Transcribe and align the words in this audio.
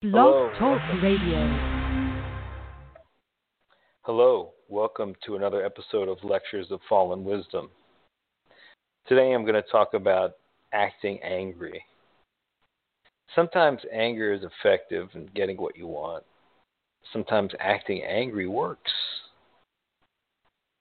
Blog. 0.00 0.52
Talk 0.60 0.80
Radio. 1.02 1.90
Hello, 4.02 4.52
welcome 4.68 5.12
to 5.26 5.34
another 5.34 5.66
episode 5.66 6.08
of 6.08 6.22
Lectures 6.22 6.68
of 6.70 6.78
Fallen 6.88 7.24
Wisdom. 7.24 7.68
Today 9.08 9.34
I'm 9.34 9.42
going 9.42 9.60
to 9.60 9.70
talk 9.72 9.94
about 9.94 10.36
acting 10.72 11.18
angry. 11.24 11.82
Sometimes 13.34 13.80
anger 13.92 14.32
is 14.32 14.42
effective 14.44 15.08
in 15.14 15.28
getting 15.34 15.56
what 15.56 15.76
you 15.76 15.88
want. 15.88 16.22
Sometimes 17.12 17.50
acting 17.58 18.04
angry 18.04 18.46
works. 18.46 18.92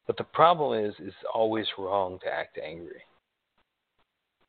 But 0.05 0.17
the 0.17 0.25
problem 0.25 0.85
is 0.85 0.93
it's 0.99 1.15
always 1.33 1.65
wrong 1.79 2.19
to 2.23 2.31
act 2.31 2.59
angry. 2.63 3.01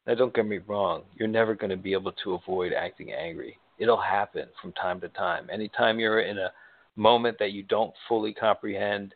Now 0.06 0.14
don't 0.14 0.34
get 0.34 0.44
me 0.44 0.58
wrong, 0.58 1.04
you're 1.16 1.26
never 1.26 1.54
going 1.54 1.70
to 1.70 1.76
be 1.78 1.94
able 1.94 2.12
to 2.22 2.34
avoid 2.34 2.74
acting 2.74 3.14
angry. 3.14 3.56
It'll 3.78 4.00
happen 4.00 4.48
from 4.60 4.72
time 4.72 5.00
to 5.00 5.08
time. 5.08 5.48
Anytime 5.52 6.00
you're 6.00 6.20
in 6.20 6.38
a 6.38 6.52
moment 6.96 7.38
that 7.38 7.52
you 7.52 7.62
don't 7.62 7.94
fully 8.08 8.34
comprehend 8.34 9.14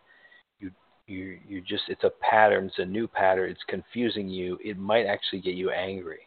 you 0.61 0.71
you 1.09 1.39
you 1.49 1.61
just 1.61 1.83
it's 1.89 2.05
a 2.05 2.13
pattern 2.21 2.67
it's 2.67 2.79
a 2.79 2.85
new 2.85 3.09
pattern 3.09 3.51
it's 3.51 3.65
confusing 3.67 4.29
you 4.29 4.57
it 4.65 4.79
might 4.79 5.05
actually 5.07 5.41
get 5.41 5.55
you 5.55 5.71
angry. 5.71 6.21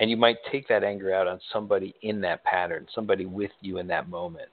And 0.00 0.10
you 0.10 0.16
might 0.16 0.38
take 0.50 0.66
that 0.68 0.82
anger 0.82 1.14
out 1.14 1.28
on 1.28 1.38
somebody 1.52 1.94
in 2.02 2.20
that 2.22 2.42
pattern 2.44 2.86
somebody 2.94 3.26
with 3.26 3.52
you 3.60 3.78
in 3.78 3.86
that 3.86 4.08
moment 4.08 4.48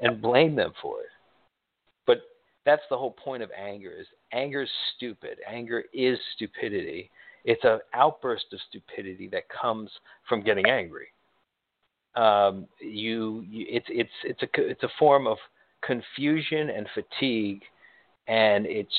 and 0.00 0.22
blame 0.22 0.56
them 0.56 0.72
for 0.80 1.00
it. 1.00 1.10
But 2.06 2.22
that's 2.64 2.82
the 2.88 2.96
whole 2.96 3.12
point 3.12 3.42
of 3.42 3.50
anger 3.50 3.92
is 3.92 4.06
anger 4.32 4.62
is 4.62 4.70
stupid. 4.96 5.38
Anger 5.46 5.84
is 5.92 6.18
stupidity. 6.36 7.10
It's 7.44 7.64
an 7.64 7.80
outburst 7.92 8.46
of 8.52 8.60
stupidity 8.68 9.28
that 9.28 9.42
comes 9.50 9.90
from 10.26 10.42
getting 10.42 10.66
angry 10.66 11.08
um, 12.14 12.66
you, 12.80 13.44
you 13.48 13.66
it's 13.68 13.86
it's 13.88 14.10
it's 14.24 14.42
a 14.42 14.48
it's 14.56 14.82
a 14.82 14.88
form 14.98 15.26
of 15.26 15.38
confusion 15.84 16.70
and 16.70 16.86
fatigue 16.94 17.62
and 18.28 18.66
it's 18.66 18.94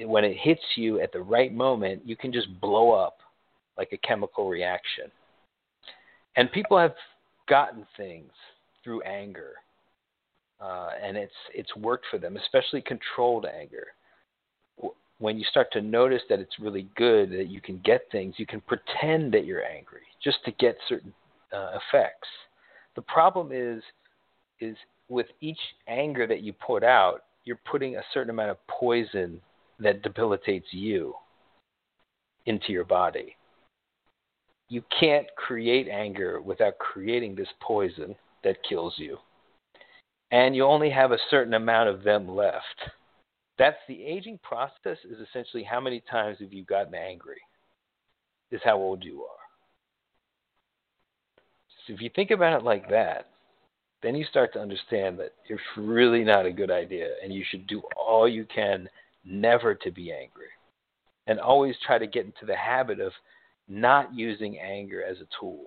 when 0.00 0.24
it 0.24 0.36
hits 0.38 0.62
you 0.76 1.00
at 1.00 1.12
the 1.12 1.20
right 1.20 1.52
moment 1.52 2.02
you 2.04 2.16
can 2.16 2.32
just 2.32 2.48
blow 2.60 2.92
up 2.92 3.18
like 3.76 3.92
a 3.92 4.06
chemical 4.06 4.48
reaction. 4.48 5.10
And 6.36 6.50
people 6.52 6.78
have 6.78 6.94
gotten 7.48 7.86
things 7.96 8.30
through 8.84 9.02
anger 9.02 9.52
uh, 10.60 10.90
and 11.02 11.16
it's 11.16 11.32
it's 11.54 11.74
worked 11.76 12.06
for 12.10 12.18
them 12.18 12.36
especially 12.36 12.82
controlled 12.82 13.46
anger. 13.46 13.88
When 15.18 15.36
you 15.36 15.44
start 15.50 15.72
to 15.72 15.80
notice 15.80 16.22
that 16.28 16.38
it's 16.38 16.60
really 16.60 16.86
good 16.96 17.30
that 17.30 17.48
you 17.48 17.60
can 17.60 17.80
get 17.84 18.02
things 18.12 18.34
you 18.36 18.46
can 18.46 18.60
pretend 18.60 19.32
that 19.32 19.44
you're 19.46 19.64
angry 19.64 20.02
just 20.22 20.38
to 20.44 20.52
get 20.52 20.76
certain 20.88 21.12
uh, 21.52 21.78
effects 21.78 22.28
the 22.98 23.02
problem 23.02 23.50
is 23.52 23.80
is 24.58 24.76
with 25.08 25.28
each 25.40 25.60
anger 25.86 26.26
that 26.26 26.42
you 26.42 26.52
put 26.52 26.82
out, 26.82 27.26
you're 27.44 27.60
putting 27.70 27.94
a 27.94 28.02
certain 28.12 28.30
amount 28.30 28.50
of 28.50 28.56
poison 28.66 29.40
that 29.78 30.02
debilitates 30.02 30.66
you 30.72 31.14
into 32.46 32.72
your 32.72 32.84
body. 32.84 33.36
You 34.68 34.82
can't 34.98 35.28
create 35.36 35.86
anger 35.86 36.40
without 36.40 36.78
creating 36.78 37.36
this 37.36 37.46
poison 37.62 38.16
that 38.42 38.64
kills 38.68 38.94
you. 38.96 39.18
And 40.32 40.56
you 40.56 40.64
only 40.64 40.90
have 40.90 41.12
a 41.12 41.18
certain 41.30 41.54
amount 41.54 41.90
of 41.90 42.02
them 42.02 42.28
left. 42.28 42.90
That's 43.60 43.78
the 43.86 44.02
aging 44.02 44.40
process, 44.42 44.98
is 45.08 45.20
essentially 45.20 45.62
how 45.62 45.80
many 45.80 46.02
times 46.10 46.38
have 46.40 46.52
you 46.52 46.64
gotten 46.64 46.96
angry, 46.96 47.40
is 48.50 48.60
how 48.64 48.76
old 48.76 49.04
you 49.04 49.22
are. 49.22 49.47
So 51.88 51.94
if 51.94 52.02
you 52.02 52.10
think 52.14 52.30
about 52.30 52.52
it 52.52 52.64
like 52.64 52.88
that, 52.90 53.26
then 54.02 54.14
you 54.14 54.24
start 54.24 54.52
to 54.52 54.60
understand 54.60 55.18
that 55.18 55.32
it's 55.48 55.60
really 55.76 56.22
not 56.22 56.46
a 56.46 56.52
good 56.52 56.70
idea 56.70 57.08
and 57.24 57.32
you 57.32 57.42
should 57.50 57.66
do 57.66 57.82
all 57.96 58.28
you 58.28 58.44
can 58.54 58.88
never 59.24 59.74
to 59.74 59.90
be 59.90 60.12
angry. 60.12 60.50
And 61.26 61.40
always 61.40 61.74
try 61.84 61.98
to 61.98 62.06
get 62.06 62.26
into 62.26 62.46
the 62.46 62.56
habit 62.56 63.00
of 63.00 63.12
not 63.68 64.14
using 64.14 64.58
anger 64.58 65.02
as 65.02 65.16
a 65.18 65.28
tool. 65.40 65.64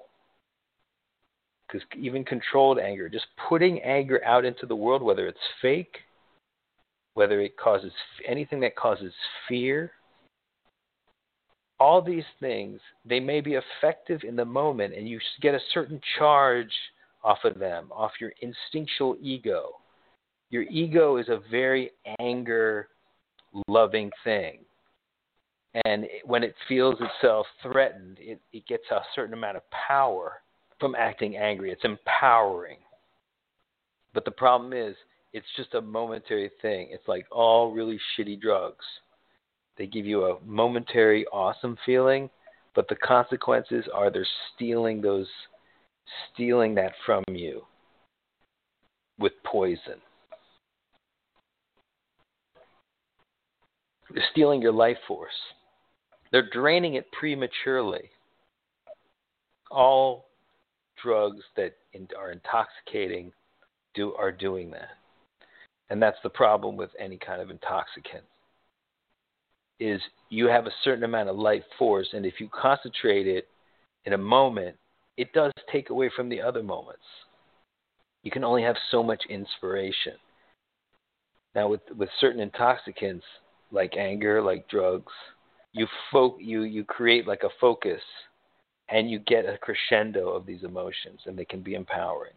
Because 1.67 1.85
even 1.97 2.23
controlled 2.23 2.79
anger 2.79 3.09
just 3.09 3.27
putting 3.49 3.81
anger 3.81 4.23
out 4.25 4.45
into 4.45 4.65
the 4.65 4.75
world 4.75 5.01
whether 5.01 5.27
it's 5.27 5.39
fake 5.61 5.97
whether 7.13 7.39
it 7.39 7.57
causes 7.57 7.93
anything 8.27 8.59
that 8.59 8.75
causes 8.75 9.13
fear 9.47 9.91
all 11.81 11.99
these 11.99 12.23
things 12.39 12.79
they 13.05 13.19
may 13.19 13.41
be 13.41 13.55
effective 13.55 14.21
in 14.23 14.35
the 14.35 14.45
moment 14.45 14.93
and 14.95 15.09
you 15.09 15.19
get 15.41 15.55
a 15.55 15.59
certain 15.73 15.99
charge 16.19 16.71
off 17.23 17.39
of 17.43 17.57
them, 17.57 17.89
off 17.91 18.11
your 18.19 18.31
instinctual 18.41 19.17
ego. 19.19 19.71
Your 20.51 20.61
ego 20.63 21.17
is 21.17 21.27
a 21.27 21.39
very 21.49 21.89
anger 22.19 22.89
loving 23.67 24.11
thing. 24.23 24.59
And 25.85 26.05
when 26.23 26.43
it 26.43 26.53
feels 26.67 26.97
itself 26.99 27.47
threatened, 27.63 28.17
it, 28.19 28.39
it 28.53 28.67
gets 28.67 28.83
a 28.91 28.99
certain 29.15 29.33
amount 29.33 29.57
of 29.57 29.63
power 29.71 30.41
from 30.79 30.93
acting 30.93 31.35
angry. 31.35 31.71
It's 31.71 31.83
empowering. 31.83 32.77
But 34.13 34.25
the 34.25 34.31
problem 34.31 34.71
is, 34.71 34.95
it's 35.33 35.47
just 35.55 35.73
a 35.73 35.81
momentary 35.81 36.51
thing. 36.61 36.89
It's 36.91 37.07
like 37.07 37.25
all 37.31 37.71
really 37.71 37.99
shitty 38.15 38.39
drugs. 38.39 38.85
They 39.77 39.87
give 39.87 40.05
you 40.05 40.25
a 40.25 40.39
momentary 40.45 41.25
awesome 41.27 41.77
feeling, 41.85 42.29
but 42.75 42.87
the 42.87 42.95
consequences 42.95 43.85
are 43.93 44.11
they're 44.11 44.27
stealing 44.55 45.01
those 45.01 45.27
stealing 46.33 46.75
that 46.75 46.93
from 47.05 47.23
you 47.29 47.63
with 49.17 49.33
poison. 49.45 50.01
They're 54.13 54.23
stealing 54.31 54.61
your 54.61 54.73
life 54.73 54.97
force. 55.07 55.31
They're 56.31 56.49
draining 56.49 56.95
it 56.95 57.11
prematurely. 57.11 58.09
All 59.69 60.25
drugs 61.01 61.43
that 61.55 61.75
are 62.17 62.31
intoxicating 62.31 63.31
do 63.93 64.13
are 64.15 64.31
doing 64.31 64.71
that. 64.71 64.89
And 65.89 66.01
that's 66.01 66.17
the 66.23 66.29
problem 66.29 66.77
with 66.77 66.89
any 66.99 67.17
kind 67.17 67.41
of 67.41 67.49
intoxicant. 67.49 68.23
Is 69.81 69.99
you 70.29 70.45
have 70.47 70.67
a 70.67 70.71
certain 70.83 71.03
amount 71.03 71.27
of 71.27 71.35
life 71.35 71.63
force 71.77 72.07
and 72.13 72.25
if 72.25 72.39
you 72.39 72.47
concentrate 72.49 73.27
it 73.27 73.47
in 74.05 74.13
a 74.13 74.17
moment 74.17 74.77
it 75.17 75.33
does 75.33 75.51
take 75.71 75.89
away 75.89 76.09
from 76.15 76.29
the 76.29 76.41
other 76.41 76.63
moments. 76.63 77.03
You 78.23 78.31
can 78.31 78.43
only 78.43 78.63
have 78.63 78.75
so 78.89 79.03
much 79.03 79.23
inspiration. 79.29 80.13
Now, 81.53 81.67
with 81.67 81.81
with 81.97 82.09
certain 82.19 82.39
intoxicants 82.39 83.25
like 83.71 83.97
anger, 83.97 84.41
like 84.41 84.67
drugs, 84.67 85.11
you 85.73 85.87
fo- 86.11 86.37
you 86.39 86.63
you 86.63 86.83
create 86.83 87.27
like 87.27 87.43
a 87.43 87.49
focus, 87.59 88.01
and 88.89 89.09
you 89.09 89.19
get 89.19 89.45
a 89.45 89.57
crescendo 89.57 90.29
of 90.29 90.45
these 90.45 90.63
emotions, 90.63 91.19
and 91.25 91.37
they 91.37 91.45
can 91.45 91.61
be 91.61 91.73
empowering. 91.73 92.33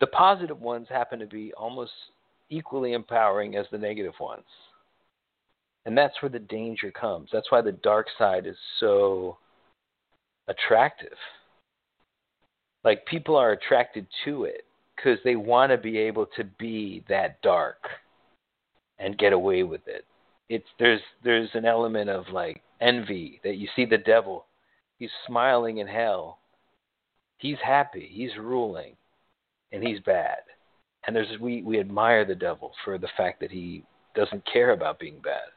The 0.00 0.08
positive 0.08 0.60
ones 0.60 0.88
happen 0.88 1.18
to 1.20 1.26
be 1.26 1.52
almost 1.54 1.92
equally 2.50 2.92
empowering 2.92 3.56
as 3.56 3.66
the 3.70 3.78
negative 3.78 4.14
ones. 4.20 4.44
And 5.86 5.96
that's 5.96 6.20
where 6.20 6.28
the 6.28 6.38
danger 6.38 6.90
comes. 6.90 7.30
That's 7.32 7.50
why 7.50 7.62
the 7.62 7.72
dark 7.72 8.08
side 8.18 8.46
is 8.46 8.56
so 8.80 9.38
attractive 10.48 11.16
like 12.86 13.04
people 13.04 13.34
are 13.36 13.50
attracted 13.50 14.06
to 14.24 14.44
it 14.44 14.64
because 14.94 15.18
they 15.24 15.34
want 15.34 15.72
to 15.72 15.76
be 15.76 15.98
able 15.98 16.24
to 16.36 16.44
be 16.56 17.04
that 17.08 17.42
dark 17.42 17.82
and 19.00 19.18
get 19.18 19.32
away 19.32 19.64
with 19.64 19.80
it. 19.88 20.04
It's 20.48 20.68
there's 20.78 21.00
there's 21.24 21.50
an 21.54 21.64
element 21.64 22.08
of 22.08 22.28
like 22.32 22.62
envy 22.80 23.40
that 23.42 23.56
you 23.56 23.68
see 23.74 23.84
the 23.84 23.98
devil, 23.98 24.46
he's 25.00 25.10
smiling 25.26 25.78
in 25.78 25.88
hell. 25.88 26.38
He's 27.38 27.58
happy, 27.62 28.08
he's 28.10 28.30
ruling, 28.38 28.94
and 29.72 29.82
he's 29.82 29.98
bad. 30.00 30.38
And 31.06 31.14
there's 31.14 31.40
we 31.40 31.62
we 31.62 31.80
admire 31.80 32.24
the 32.24 32.36
devil 32.36 32.70
for 32.84 32.98
the 32.98 33.08
fact 33.16 33.40
that 33.40 33.50
he 33.50 33.82
doesn't 34.14 34.46
care 34.50 34.70
about 34.70 35.00
being 35.00 35.18
bad. 35.22 35.55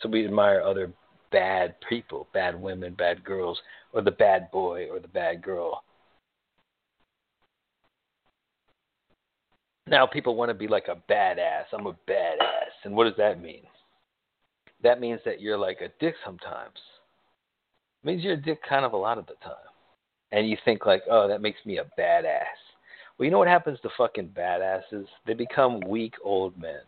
So 0.00 0.08
we 0.08 0.24
admire 0.24 0.60
other 0.60 0.92
bad 1.32 1.74
people, 1.88 2.28
bad 2.32 2.60
women, 2.60 2.94
bad 2.94 3.24
girls, 3.24 3.58
or 3.92 4.02
the 4.02 4.10
bad 4.10 4.50
boy 4.50 4.88
or 4.90 5.00
the 5.00 5.08
bad 5.08 5.42
girl 5.42 5.82
Now 9.88 10.04
people 10.04 10.34
want 10.34 10.50
to 10.50 10.54
be 10.54 10.66
like 10.66 10.88
a 10.88 11.00
badass. 11.10 11.66
I'm 11.72 11.86
a 11.86 11.92
badass. 12.08 12.74
And 12.84 12.94
what 12.94 13.04
does 13.04 13.16
that 13.18 13.40
mean? 13.40 13.62
That 14.82 15.00
means 15.00 15.20
that 15.24 15.40
you're 15.40 15.58
like 15.58 15.80
a 15.80 15.92
dick 16.00 16.14
sometimes. 16.24 16.74
It 18.02 18.06
means 18.06 18.24
you're 18.24 18.34
a 18.34 18.36
dick 18.36 18.58
kind 18.68 18.84
of 18.84 18.92
a 18.92 18.96
lot 18.96 19.18
of 19.18 19.26
the 19.26 19.34
time. 19.42 19.54
And 20.32 20.48
you 20.48 20.56
think 20.64 20.86
like, 20.86 21.02
oh, 21.08 21.28
that 21.28 21.40
makes 21.40 21.64
me 21.64 21.78
a 21.78 21.84
badass. 21.98 22.42
Well, 23.16 23.24
you 23.24 23.30
know 23.30 23.38
what 23.38 23.48
happens 23.48 23.78
to 23.82 23.88
fucking 23.96 24.34
badasses? 24.36 25.06
They 25.24 25.34
become 25.34 25.80
weak 25.86 26.14
old 26.22 26.58
men. 26.60 26.80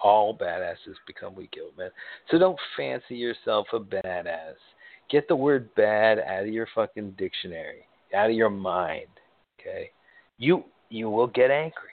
All 0.00 0.36
badasses 0.36 0.96
become 1.06 1.34
weak 1.34 1.54
old 1.62 1.76
men. 1.76 1.90
So 2.30 2.38
don't 2.38 2.58
fancy 2.76 3.16
yourself 3.16 3.66
a 3.72 3.80
badass. 3.80 4.56
Get 5.10 5.28
the 5.28 5.36
word 5.36 5.74
bad 5.74 6.18
out 6.18 6.42
of 6.42 6.48
your 6.48 6.68
fucking 6.74 7.12
dictionary, 7.12 7.86
out 8.14 8.30
of 8.30 8.36
your 8.36 8.50
mind. 8.50 9.06
Okay? 9.60 9.90
You 10.38 10.64
you 10.90 11.08
will 11.10 11.26
get 11.28 11.50
angry. 11.50 11.90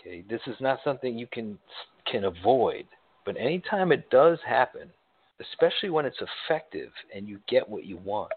Okay, 0.00 0.24
this 0.28 0.40
is 0.46 0.56
not 0.60 0.78
something 0.84 1.18
you 1.18 1.26
can 1.32 1.58
can 2.10 2.24
avoid, 2.24 2.86
but 3.24 3.36
anytime 3.36 3.92
it 3.92 4.08
does 4.10 4.38
happen, 4.46 4.90
especially 5.40 5.90
when 5.90 6.06
it's 6.06 6.20
effective 6.48 6.90
and 7.14 7.28
you 7.28 7.38
get 7.48 7.68
what 7.68 7.84
you 7.84 7.98
want. 7.98 8.32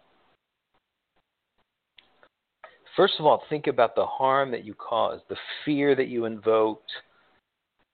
First 2.95 3.13
of 3.19 3.25
all, 3.25 3.44
think 3.50 3.68
about 3.68 3.95
the 3.95 4.06
harm 4.06 4.51
that 4.51 4.66
you 4.66 4.74
caused, 4.74 5.24
the 5.30 5.38
fear 5.63 5.95
that 5.95 6.07
you 6.07 6.25
invoked, 6.25 6.92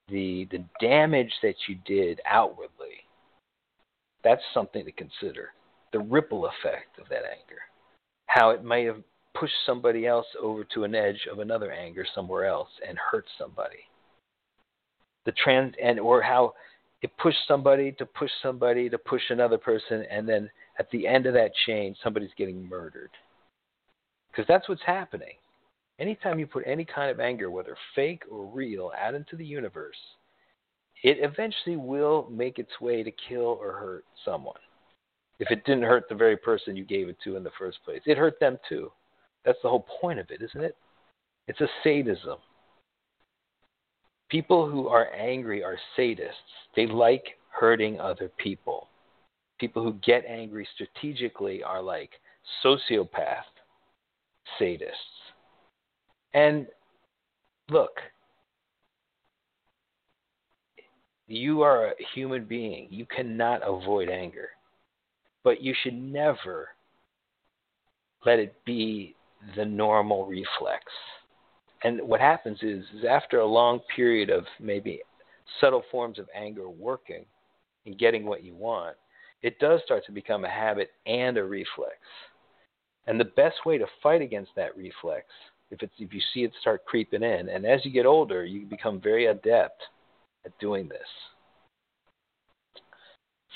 the 0.09 0.48
the 0.51 0.63
damage 0.80 1.31
that 1.42 1.56
you 1.68 1.75
did 1.86 2.21
outwardly. 2.25 3.04
That's 4.24 4.42
something 4.54 4.86
to 4.86 4.92
consider. 4.92 5.50
The 5.94 6.00
ripple 6.00 6.45
effect 6.48 7.00
of 7.00 7.07
that 7.09 7.24
anger. 7.24 7.62
How 8.27 8.50
it 8.50 8.63
may 8.63 8.86
have 8.86 9.01
pushed 9.33 9.54
somebody 9.65 10.07
else 10.07 10.25
over 10.42 10.63
to 10.74 10.83
an 10.83 10.95
edge 10.95 11.27
of 11.31 11.39
another 11.39 11.71
anger 11.71 12.06
somewhere 12.15 12.45
else 12.45 12.69
and 12.88 12.98
hurt 12.98 13.25
somebody. 13.38 13.88
The 15.25 15.33
trans 15.44 15.74
and 15.81 16.00
or 16.00 16.21
how 16.21 16.54
it 17.01 17.12
pushed 17.18 17.48
somebody 17.48 17.92
to 17.94 18.06
push 18.06 18.31
somebody 18.42 18.89
to 18.89 18.98
push 18.98 19.21
another 19.30 19.57
person 19.57 20.06
and 20.09 20.27
then 20.27 20.50
at 20.80 20.89
the 20.92 21.06
end 21.06 21.25
of 21.25 21.33
that 21.33 21.51
chain 21.65 21.95
somebody's 22.04 22.31
getting 22.38 22.68
murdered. 22.68 23.12
Because 24.31 24.48
that's 24.48 24.68
what's 24.68 24.83
happening. 24.86 25.36
Anytime 26.00 26.40
you 26.40 26.46
put 26.46 26.64
any 26.66 26.86
kind 26.86 27.10
of 27.10 27.20
anger, 27.20 27.50
whether 27.50 27.76
fake 27.96 28.24
or 28.30 28.46
real, 28.46 28.92
out 29.00 29.16
into 29.16 29.36
the 29.36 29.46
universe, 29.46 29.98
it 31.04 31.18
eventually 31.22 31.76
will 31.76 32.28
make 32.32 32.60
its 32.60 32.80
way 32.80 33.04
to 33.04 33.12
kill 33.28 33.58
or 33.62 33.74
hurt 33.74 34.06
someone. 34.24 34.60
If 35.40 35.52
it 35.52 35.66
didn't 35.66 35.84
hurt 35.84 36.10
the 36.10 36.16
very 36.16 36.38
person 36.38 36.76
you 36.76 36.86
gave 36.86 37.10
it 37.10 37.18
to 37.24 37.36
in 37.36 37.44
the 37.44 37.52
first 37.58 37.78
place, 37.84 38.02
it 38.06 38.18
hurt 38.18 38.40
them 38.40 38.58
too. 38.68 38.92
That's 39.46 39.60
the 39.64 39.70
whole 39.70 39.86
point 40.02 40.20
of 40.20 40.30
it, 40.32 40.42
isn't 40.42 40.64
it? 40.64 40.76
It's 41.48 41.62
a 41.62 41.68
sadism. 41.84 42.38
People 44.30 44.70
who 44.70 44.88
are 44.88 45.14
angry 45.14 45.64
are 45.64 45.78
sadists. 45.98 46.32
They 46.76 46.86
like 46.86 47.24
hurting 47.50 48.00
other 48.00 48.30
people. 48.38 48.90
People 49.60 49.84
who 49.84 49.94
get 50.06 50.26
angry 50.26 50.68
strategically 50.76 51.64
are 51.64 51.82
like 51.82 52.12
sociopath 52.64 53.46
sadists. 54.60 55.27
And 56.38 56.68
look, 57.72 58.00
you 61.25 61.63
are 61.63 61.88
a 61.88 61.94
human 62.13 62.45
being. 62.45 62.89
You 62.92 63.07
cannot 63.07 63.68
avoid 63.68 64.07
anger. 64.07 64.50
But 65.44 65.63
you 65.63 65.74
should 65.81 65.95
never 65.95 66.69
let 68.24 68.38
it 68.38 68.54
be 68.66 69.16
the 69.56 69.66
normal 69.66 70.28
reflex. 70.28 70.84
And 71.84 72.01
what 72.04 72.19
happens 72.19 72.60
is, 72.62 72.86
is 72.95 73.06
after 73.10 73.40
a 73.40 73.45
long 73.45 73.80
period 73.95 74.30
of 74.30 74.45
maybe 74.60 75.01
subtle 75.60 75.86
forms 75.90 76.19
of 76.19 76.30
anger 76.36 76.69
working 76.69 77.25
and 77.88 77.98
getting 77.98 78.28
what 78.28 78.44
you 78.44 78.54
want, 78.54 78.95
it 79.42 79.57
does 79.57 79.81
start 79.86 80.06
to 80.06 80.12
become 80.12 80.45
a 80.45 80.50
habit 80.50 80.92
and 81.07 81.36
a 81.38 81.44
reflex. 81.44 81.98
And 83.07 83.19
the 83.19 83.25
best 83.25 83.66
way 83.66 83.80
to 83.80 83.88
fight 84.04 84.22
against 84.22 84.51
that 84.56 84.78
reflex, 84.78 85.25
if 85.72 85.81
it's 85.81 85.94
if 86.00 86.14
you 86.14 86.22
see 86.34 86.44
it 86.44 86.52
start 86.62 86.86
creeping 86.86 87.24
in, 87.24 87.50
and 87.50 87.66
as 87.66 87.84
you 87.84 87.92
get 87.92 88.06
older, 88.06 88.46
you 88.46 88.66
become 88.66 89.02
very 89.02 89.28
adept 89.28 89.84
at 90.46 90.58
doing 90.60 90.88
this. 90.88 91.00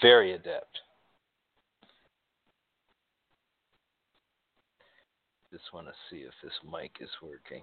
Very 0.01 0.33
adept. 0.33 0.79
Just 5.51 5.73
want 5.73 5.87
to 5.87 5.93
see 6.09 6.21
if 6.21 6.33
this 6.41 6.53
mic 6.71 6.91
is 7.01 7.09
working. 7.21 7.61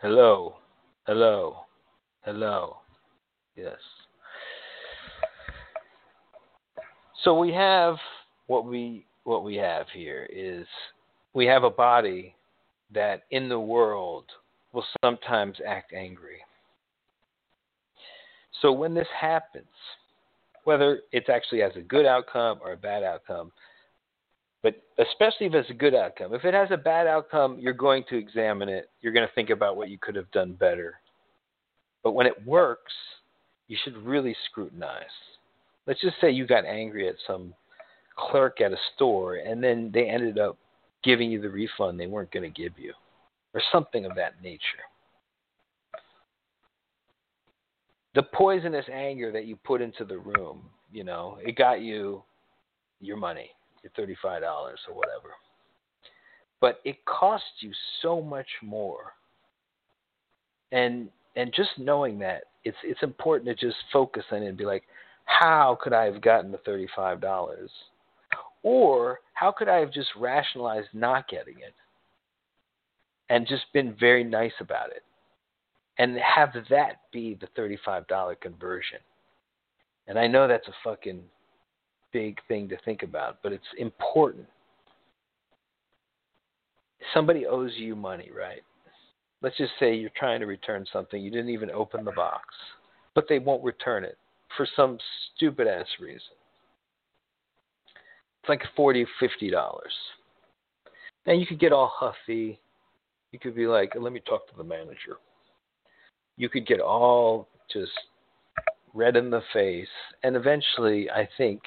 Hello. 0.00 0.56
Hello. 1.06 1.60
Hello. 2.24 2.76
Yes. 3.56 3.78
So 7.24 7.38
we 7.38 7.52
have 7.52 7.96
what 8.46 8.66
we 8.66 9.06
what 9.24 9.42
we 9.42 9.56
have 9.56 9.86
here 9.92 10.28
is 10.30 10.66
we 11.32 11.46
have 11.46 11.64
a 11.64 11.70
body 11.70 12.34
that 12.92 13.22
in 13.30 13.48
the 13.48 13.58
world 13.58 14.24
will 14.72 14.84
sometimes 15.02 15.56
act 15.66 15.94
angry. 15.94 16.40
So 18.60 18.70
when 18.70 18.94
this 18.94 19.08
happens, 19.18 19.64
whether 20.64 21.00
it's 21.12 21.30
actually 21.30 21.60
has 21.60 21.72
a 21.76 21.80
good 21.80 22.04
outcome 22.04 22.58
or 22.62 22.72
a 22.72 22.76
bad 22.76 23.02
outcome, 23.02 23.50
but 24.62 24.74
especially 24.98 25.46
if 25.46 25.54
it's 25.54 25.70
a 25.70 25.74
good 25.74 25.94
outcome. 25.94 26.34
If 26.34 26.44
it 26.44 26.54
has 26.54 26.68
a 26.70 26.76
bad 26.76 27.06
outcome, 27.06 27.58
you're 27.58 27.72
going 27.72 28.04
to 28.10 28.16
examine 28.16 28.68
it. 28.68 28.90
You're 29.00 29.12
going 29.12 29.26
to 29.26 29.34
think 29.34 29.50
about 29.50 29.76
what 29.76 29.88
you 29.88 29.98
could 29.98 30.14
have 30.14 30.30
done 30.30 30.52
better. 30.52 31.00
But 32.02 32.12
when 32.12 32.26
it 32.26 32.46
works, 32.46 32.92
you 33.68 33.76
should 33.82 33.96
really 33.96 34.36
scrutinize. 34.50 35.02
Let's 35.86 36.00
just 36.00 36.16
say 36.20 36.30
you 36.30 36.46
got 36.46 36.64
angry 36.64 37.08
at 37.08 37.16
some 37.26 37.54
clerk 38.16 38.60
at 38.60 38.72
a 38.72 38.78
store 38.94 39.36
and 39.36 39.62
then 39.62 39.90
they 39.92 40.08
ended 40.08 40.38
up 40.38 40.56
giving 41.02 41.30
you 41.30 41.40
the 41.40 41.48
refund 41.48 42.00
they 42.00 42.06
weren't 42.06 42.32
going 42.32 42.50
to 42.50 42.62
give 42.62 42.78
you, 42.78 42.94
or 43.52 43.62
something 43.70 44.06
of 44.06 44.14
that 44.16 44.42
nature. 44.42 44.60
The 48.14 48.22
poisonous 48.22 48.86
anger 48.90 49.32
that 49.32 49.44
you 49.44 49.56
put 49.56 49.82
into 49.82 50.04
the 50.04 50.18
room, 50.18 50.62
you 50.92 51.04
know, 51.04 51.38
it 51.44 51.56
got 51.56 51.80
you 51.80 52.22
your 53.00 53.16
money 53.16 53.50
your 53.84 54.06
$35 54.06 54.42
or 54.88 54.94
whatever. 54.94 55.34
But 56.60 56.80
it 56.84 57.04
costs 57.04 57.46
you 57.60 57.72
so 58.00 58.22
much 58.22 58.46
more. 58.62 59.12
And 60.72 61.08
and 61.36 61.52
just 61.54 61.70
knowing 61.78 62.18
that 62.20 62.44
it's 62.64 62.76
it's 62.82 63.02
important 63.02 63.46
to 63.58 63.66
just 63.66 63.76
focus 63.92 64.24
on 64.30 64.42
it 64.42 64.46
and 64.46 64.56
be 64.56 64.64
like, 64.64 64.84
how 65.24 65.78
could 65.80 65.92
I 65.92 66.04
have 66.04 66.20
gotten 66.20 66.52
the 66.52 66.58
$35? 66.58 67.68
Or 68.62 69.20
how 69.34 69.52
could 69.52 69.68
I 69.68 69.78
have 69.78 69.92
just 69.92 70.08
rationalized 70.16 70.88
not 70.92 71.28
getting 71.28 71.58
it 71.58 71.74
and 73.28 73.46
just 73.46 73.64
been 73.72 73.94
very 73.98 74.24
nice 74.24 74.52
about 74.60 74.90
it? 74.90 75.02
And 75.98 76.16
have 76.18 76.50
that 76.70 77.00
be 77.12 77.38
the 77.40 77.46
$35 77.60 78.40
conversion. 78.40 78.98
And 80.06 80.18
I 80.18 80.26
know 80.26 80.48
that's 80.48 80.68
a 80.68 80.74
fucking 80.82 81.20
big 82.12 82.38
thing 82.48 82.68
to 82.68 82.76
think 82.84 83.02
about, 83.02 83.38
but 83.42 83.52
it's 83.52 83.64
important. 83.78 84.46
Somebody 87.12 87.46
owes 87.46 87.72
you 87.76 87.94
money, 87.94 88.30
right? 88.36 88.62
Let's 89.42 89.56
just 89.56 89.72
say 89.78 89.94
you're 89.94 90.10
trying 90.16 90.40
to 90.40 90.46
return 90.46 90.86
something, 90.92 91.22
you 91.22 91.30
didn't 91.30 91.50
even 91.50 91.70
open 91.70 92.04
the 92.04 92.12
box, 92.12 92.46
but 93.14 93.26
they 93.28 93.38
won't 93.38 93.62
return 93.62 94.04
it 94.04 94.16
for 94.56 94.66
some 94.76 94.98
stupid 95.36 95.66
ass 95.66 95.86
reason. 96.00 96.20
It's 98.42 98.48
like 98.48 98.62
forty, 98.76 99.06
fifty 99.20 99.50
dollars. 99.50 99.92
And 101.26 101.40
you 101.40 101.46
could 101.46 101.60
get 101.60 101.72
all 101.72 101.90
huffy. 101.94 102.60
You 103.32 103.38
could 103.38 103.56
be 103.56 103.66
like, 103.66 103.92
let 103.98 104.12
me 104.12 104.20
talk 104.20 104.48
to 104.50 104.56
the 104.56 104.64
manager. 104.64 105.16
You 106.36 106.48
could 106.48 106.66
get 106.66 106.80
all 106.80 107.48
just 107.72 107.92
red 108.92 109.16
in 109.16 109.30
the 109.30 109.42
face. 109.52 109.88
And 110.22 110.36
eventually, 110.36 111.10
I 111.10 111.28
think 111.38 111.62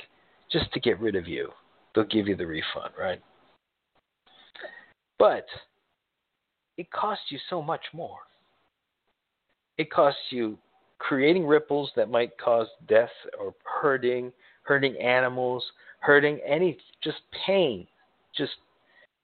just 0.52 0.72
to 0.74 0.80
get 0.80 1.00
rid 1.00 1.16
of 1.16 1.28
you. 1.28 1.50
They'll 1.94 2.06
give 2.06 2.28
you 2.28 2.36
the 2.36 2.46
refund, 2.46 2.94
right? 2.98 3.22
But 5.18 5.46
it 6.78 6.92
costs 6.92 7.26
you 7.30 7.40
so 7.50 7.62
much 7.62 7.82
more. 7.94 8.20
It 9.78 9.92
costs 9.92 10.22
you 10.30 10.58
creating 11.00 11.46
ripples 11.46 11.92
that 11.96 12.10
might 12.10 12.38
cause 12.38 12.68
death 12.88 13.10
or 13.40 13.54
hurting, 13.82 14.32
hurting 14.64 14.98
animals, 14.98 15.64
hurting 16.00 16.40
any 16.46 16.78
just 17.04 17.20
pain. 17.46 17.88
Just 18.36 18.54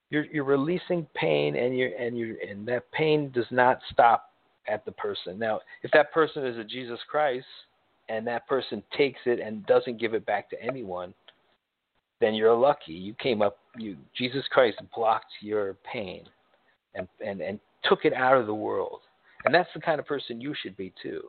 you're 0.10 0.26
you're 0.26 0.44
releasing 0.44 1.08
pain 1.16 1.56
and 1.56 1.78
you 1.78 1.92
and 2.00 2.18
you 2.18 2.38
and 2.48 2.68
that 2.68 2.92
pain 2.92 3.32
does 3.32 3.46
not 3.52 3.80
stop 3.92 4.32
at 4.68 4.86
the 4.86 4.92
person. 4.92 5.38
Now, 5.38 5.60
if 5.82 5.92
that 5.92 6.14
person 6.14 6.46
is 6.46 6.58
a 6.58 6.64
Jesus 6.64 7.00
Christ, 7.10 7.46
and 8.10 8.26
that 8.28 8.48
person 8.48 8.84
takes 8.98 9.20
it 9.26 9.40
and 9.40 9.66
doesn't 9.66 10.00
give 10.00 10.14
it 10.14 10.26
back 10.26 10.50
to 10.50 10.62
anyone, 10.62 11.14
then 12.20 12.34
you're 12.34 12.56
lucky. 12.56 12.94
You 12.94 13.14
came 13.16 13.42
up, 13.42 13.58
you 13.78 13.98
Jesus 14.18 14.44
Christ 14.52 14.78
blocked 14.96 15.32
your 15.42 15.76
pain 15.92 16.24
and, 16.96 17.08
and, 17.26 17.42
and 17.42 17.60
took 17.84 18.06
it 18.06 18.14
out 18.14 18.38
of 18.38 18.46
the 18.46 18.54
world. 18.54 19.00
And 19.46 19.54
that's 19.54 19.70
the 19.74 19.82
kind 19.82 20.00
of 20.00 20.06
person 20.06 20.40
you 20.40 20.54
should 20.62 20.78
be 20.78 20.94
too. 21.02 21.22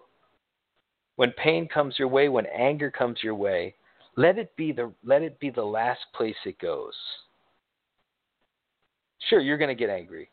When 1.16 1.32
pain 1.32 1.68
comes 1.68 1.98
your 1.98 2.08
way, 2.08 2.28
when 2.28 2.46
anger 2.46 2.90
comes 2.90 3.18
your 3.22 3.34
way, 3.34 3.74
let 4.16 4.38
it 4.38 4.54
be 4.56 4.72
the 4.72 4.92
let 5.04 5.22
it 5.22 5.38
be 5.40 5.50
the 5.50 5.62
last 5.62 6.00
place 6.14 6.36
it 6.44 6.58
goes. 6.58 6.94
Sure, 9.28 9.40
you're 9.40 9.58
going 9.58 9.68
to 9.68 9.74
get 9.74 9.90
angry, 9.90 10.28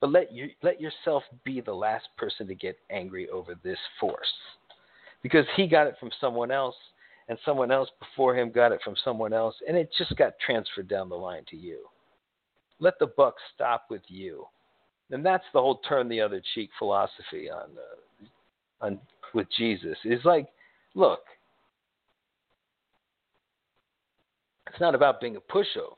but 0.00 0.10
let 0.10 0.32
you 0.32 0.50
let 0.62 0.80
yourself 0.80 1.22
be 1.44 1.60
the 1.60 1.72
last 1.72 2.06
person 2.16 2.46
to 2.46 2.54
get 2.54 2.78
angry 2.90 3.28
over 3.30 3.54
this 3.62 3.78
force. 3.98 4.32
because 5.22 5.44
he 5.56 5.66
got 5.66 5.86
it 5.86 5.96
from 6.00 6.10
someone 6.20 6.50
else 6.50 6.76
and 7.28 7.38
someone 7.44 7.70
else 7.70 7.88
before 7.98 8.36
him 8.36 8.50
got 8.50 8.72
it 8.72 8.80
from 8.82 8.94
someone 9.04 9.32
else 9.32 9.54
and 9.68 9.76
it 9.76 9.90
just 9.96 10.16
got 10.16 10.32
transferred 10.44 10.88
down 10.88 11.08
the 11.08 11.14
line 11.14 11.44
to 11.50 11.56
you. 11.56 11.86
Let 12.78 12.98
the 12.98 13.08
buck 13.08 13.34
stop 13.54 13.86
with 13.90 14.02
you. 14.08 14.46
And 15.10 15.24
that's 15.24 15.44
the 15.52 15.60
whole 15.60 15.78
turn 15.88 16.08
the 16.08 16.20
other 16.20 16.40
cheek 16.54 16.70
philosophy 16.78 17.50
on 17.50 17.70
uh, 17.76 18.86
on 18.86 18.98
with 19.34 19.46
Jesus. 19.56 19.96
Is 20.04 20.24
like, 20.24 20.48
look, 20.94 21.20
it's 24.68 24.80
not 24.80 24.94
about 24.94 25.20
being 25.20 25.36
a 25.36 25.52
pushover. 25.52 25.96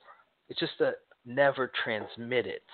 It's 0.49 0.61
just 0.61 0.79
to 0.79 0.93
never 1.25 1.71
transmit 1.85 2.47
it. 2.47 2.65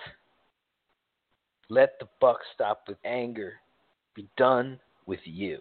Let 1.69 1.99
the 1.99 2.07
buck 2.19 2.39
stop 2.55 2.83
with 2.87 2.97
anger. 3.05 3.53
Be 4.15 4.27
done 4.37 4.79
with 5.05 5.19
you. 5.23 5.59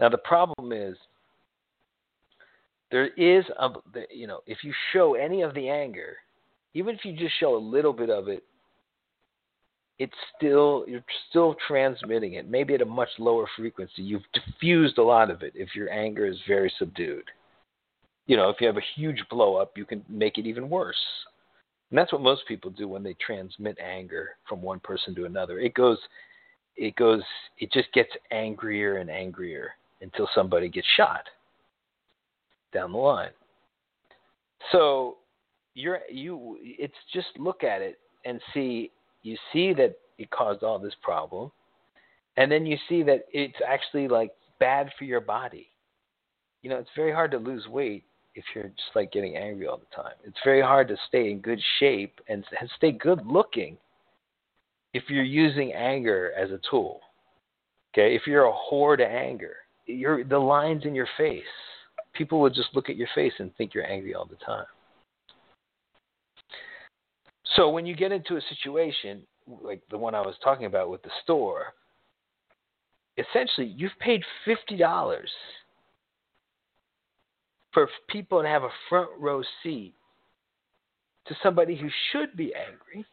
Now 0.00 0.08
the 0.08 0.18
problem 0.18 0.72
is 0.72 0.96
there 2.90 3.08
is 3.08 3.44
a 3.58 3.68
you 4.10 4.26
know 4.26 4.40
if 4.46 4.58
you 4.64 4.72
show 4.92 5.14
any 5.14 5.42
of 5.42 5.54
the 5.54 5.68
anger, 5.68 6.16
even 6.74 6.94
if 6.94 7.04
you 7.04 7.12
just 7.12 7.38
show 7.38 7.56
a 7.56 7.58
little 7.58 7.92
bit 7.92 8.10
of 8.10 8.28
it, 8.28 8.42
it's 10.00 10.14
still 10.34 10.86
you're 10.88 11.04
still 11.28 11.54
transmitting 11.68 12.32
it, 12.32 12.48
maybe 12.48 12.74
at 12.74 12.80
a 12.80 12.86
much 12.86 13.10
lower 13.18 13.46
frequency. 13.54 14.02
You've 14.02 14.24
diffused 14.32 14.96
a 14.96 15.02
lot 15.02 15.30
of 15.30 15.42
it 15.42 15.52
if 15.54 15.76
your 15.76 15.92
anger 15.92 16.26
is 16.26 16.38
very 16.48 16.72
subdued. 16.78 17.24
You 18.26 18.38
know, 18.38 18.48
if 18.48 18.56
you 18.60 18.66
have 18.66 18.78
a 18.78 18.92
huge 18.96 19.22
blow 19.28 19.56
up, 19.56 19.72
you 19.76 19.84
can 19.84 20.02
make 20.08 20.38
it 20.38 20.46
even 20.46 20.70
worse. 20.70 20.96
And 21.90 21.98
that's 21.98 22.14
what 22.14 22.22
most 22.22 22.42
people 22.48 22.70
do 22.70 22.88
when 22.88 23.02
they 23.02 23.14
transmit 23.24 23.76
anger 23.78 24.30
from 24.48 24.62
one 24.62 24.80
person 24.80 25.14
to 25.16 25.26
another. 25.26 25.60
It 25.60 25.74
goes 25.74 25.98
it 26.78 26.96
goes 26.96 27.22
it 27.58 27.70
just 27.70 27.92
gets 27.92 28.10
angrier 28.30 28.96
and 28.96 29.10
angrier 29.10 29.72
until 30.00 30.30
somebody 30.34 30.70
gets 30.70 30.86
shot 30.96 31.24
down 32.72 32.92
the 32.92 32.98
line. 32.98 33.32
So 34.72 35.18
you're 35.74 36.00
you 36.10 36.56
it's 36.62 36.94
just 37.12 37.28
look 37.38 37.64
at 37.64 37.82
it 37.82 37.98
and 38.24 38.40
see 38.54 38.92
you 39.22 39.36
see 39.52 39.72
that 39.74 39.96
it 40.18 40.30
caused 40.30 40.62
all 40.62 40.78
this 40.78 40.94
problem 41.02 41.50
and 42.36 42.50
then 42.50 42.66
you 42.66 42.76
see 42.88 43.02
that 43.02 43.26
it's 43.32 43.58
actually 43.66 44.08
like 44.08 44.32
bad 44.58 44.90
for 44.98 45.04
your 45.04 45.20
body. 45.20 45.68
You 46.62 46.70
know, 46.70 46.76
it's 46.76 46.90
very 46.94 47.12
hard 47.12 47.30
to 47.32 47.38
lose 47.38 47.66
weight 47.66 48.04
if 48.34 48.44
you're 48.54 48.64
just 48.64 48.94
like 48.94 49.12
getting 49.12 49.36
angry 49.36 49.66
all 49.66 49.78
the 49.78 49.94
time. 49.94 50.14
It's 50.24 50.38
very 50.44 50.62
hard 50.62 50.88
to 50.88 50.96
stay 51.08 51.30
in 51.30 51.40
good 51.40 51.60
shape 51.78 52.20
and, 52.28 52.44
stay 52.76 52.92
good 52.92 53.26
looking 53.26 53.76
if 54.94 55.04
you're 55.08 55.24
using 55.24 55.72
anger 55.72 56.32
as 56.38 56.50
a 56.50 56.60
tool. 56.70 57.00
Okay, 57.92 58.14
if 58.14 58.22
you're 58.26 58.46
a 58.46 58.52
whore 58.52 58.96
to 58.96 59.06
anger, 59.06 59.56
you're 59.86 60.22
the 60.22 60.38
lines 60.38 60.84
in 60.84 60.94
your 60.94 61.08
face. 61.16 61.42
People 62.12 62.40
would 62.40 62.54
just 62.54 62.68
look 62.74 62.88
at 62.88 62.96
your 62.96 63.08
face 63.14 63.32
and 63.38 63.54
think 63.56 63.74
you're 63.74 63.90
angry 63.90 64.14
all 64.14 64.26
the 64.26 64.36
time. 64.36 64.66
So 67.56 67.70
when 67.70 67.86
you 67.86 67.94
get 67.96 68.12
into 68.12 68.36
a 68.36 68.40
situation 68.48 69.22
like 69.62 69.82
the 69.90 69.98
one 69.98 70.14
I 70.14 70.20
was 70.20 70.36
talking 70.42 70.66
about 70.66 70.90
with 70.90 71.02
the 71.02 71.10
store, 71.24 71.74
essentially 73.18 73.66
you've 73.66 73.98
paid 73.98 74.22
fifty 74.44 74.76
dollars 74.76 75.30
for 77.72 77.88
people 78.08 78.42
to 78.42 78.48
have 78.48 78.62
a 78.64 78.70
front 78.88 79.10
row 79.18 79.42
seat 79.62 79.94
to 81.26 81.36
somebody 81.42 81.76
who 81.76 81.88
should 82.10 82.36
be 82.36 82.52
angry, 82.54 83.04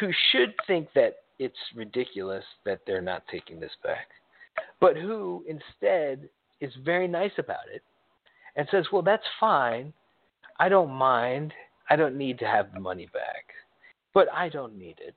who 0.00 0.10
should 0.30 0.54
think 0.66 0.88
that 0.94 1.16
it's 1.38 1.56
ridiculous 1.74 2.44
that 2.64 2.80
they're 2.86 3.00
not 3.00 3.22
taking 3.30 3.60
this 3.60 3.72
back, 3.82 4.08
but 4.80 4.96
who 4.96 5.44
instead 5.48 6.28
is 6.60 6.72
very 6.84 7.08
nice 7.08 7.32
about 7.38 7.68
it 7.72 7.82
and 8.56 8.66
says, 8.70 8.86
Well, 8.92 9.02
that's 9.02 9.22
fine. 9.38 9.92
I 10.58 10.68
don't 10.68 10.90
mind. 10.90 11.52
I 11.90 11.96
don't 11.96 12.16
need 12.16 12.38
to 12.38 12.46
have 12.46 12.72
the 12.72 12.80
money 12.80 13.08
back, 13.12 13.46
but 14.14 14.28
I 14.32 14.48
don't 14.48 14.78
need 14.78 14.96
it. 15.00 15.16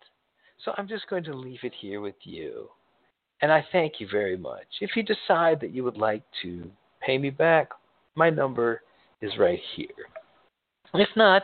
So 0.66 0.74
I'm 0.78 0.88
just 0.88 1.08
going 1.08 1.24
to 1.26 1.34
leave 1.34 1.60
it 1.64 1.74
here 1.80 2.02
with 2.02 2.16
you. 2.24 2.70
And 3.42 3.52
I 3.52 3.66
thank 3.72 4.00
you 4.00 4.08
very 4.12 4.38
much. 4.38 4.68
If 4.82 4.96
you 4.96 5.04
decide 5.04 5.60
that 5.62 5.74
you 5.74 5.84
would 5.84 5.98
like 5.98 6.24
to 6.42 6.70
pay 7.06 7.18
me 7.18 7.30
back, 7.30 7.70
my 8.16 8.30
number 8.30 8.82
is 9.22 9.32
right 9.38 9.60
here. 9.76 9.88
If 10.94 11.10
not, 11.16 11.44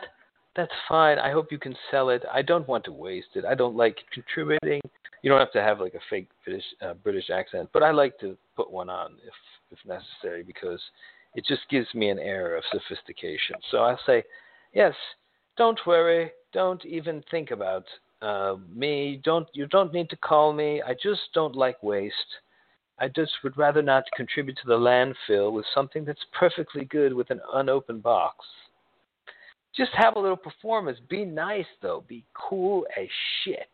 that's 0.56 0.72
fine. 0.88 1.18
I 1.18 1.30
hope 1.30 1.52
you 1.52 1.58
can 1.58 1.76
sell 1.90 2.10
it. 2.10 2.22
I 2.32 2.42
don't 2.42 2.66
want 2.66 2.84
to 2.84 2.92
waste 2.92 3.34
it. 3.34 3.44
I 3.44 3.54
don't 3.54 3.76
like 3.76 3.98
contributing. 4.12 4.80
You 5.22 5.30
don't 5.30 5.38
have 5.38 5.52
to 5.52 5.62
have 5.62 5.80
like 5.80 5.94
a 5.94 6.00
fake 6.08 6.28
British 6.44 6.64
uh, 6.82 6.94
British 6.94 7.30
accent, 7.30 7.68
but 7.72 7.82
I 7.82 7.90
like 7.90 8.18
to 8.20 8.36
put 8.56 8.70
one 8.70 8.88
on 8.88 9.12
if 9.26 9.34
if 9.70 9.78
necessary 9.86 10.42
because 10.42 10.80
it 11.34 11.44
just 11.46 11.62
gives 11.70 11.86
me 11.94 12.08
an 12.08 12.18
air 12.18 12.56
of 12.56 12.64
sophistication. 12.72 13.56
So 13.70 13.78
I'll 13.78 14.00
say, 14.06 14.24
yes, 14.72 14.94
don't 15.60 15.86
worry, 15.86 16.30
don't 16.54 16.82
even 16.86 17.22
think 17.30 17.50
about 17.50 17.84
uh, 18.22 18.56
me. 18.74 19.20
Don't 19.22 19.46
you 19.52 19.66
don't 19.66 19.92
need 19.92 20.08
to 20.08 20.16
call 20.16 20.54
me. 20.54 20.80
I 20.80 20.94
just 20.94 21.20
don't 21.34 21.54
like 21.54 21.82
waste. 21.82 22.14
I 22.98 23.08
just 23.08 23.32
would 23.44 23.58
rather 23.58 23.82
not 23.82 24.04
contribute 24.16 24.56
to 24.56 24.66
the 24.66 24.78
landfill 24.78 25.52
with 25.52 25.66
something 25.74 26.02
that's 26.02 26.24
perfectly 26.32 26.86
good 26.86 27.12
with 27.12 27.28
an 27.28 27.42
unopened 27.52 28.02
box. 28.02 28.46
Just 29.76 29.90
have 29.92 30.16
a 30.16 30.18
little 30.18 30.34
performance. 30.34 30.98
Be 31.10 31.26
nice, 31.26 31.66
though. 31.82 32.04
Be 32.08 32.24
cool 32.32 32.86
as 32.98 33.08
shit. 33.44 33.68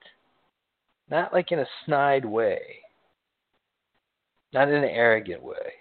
Not 1.08 1.32
like 1.32 1.52
in 1.52 1.60
a 1.60 1.66
snide 1.84 2.24
way, 2.24 2.62
not 4.52 4.66
in 4.66 4.74
an 4.74 4.90
arrogant 4.90 5.40
way. 5.40 5.72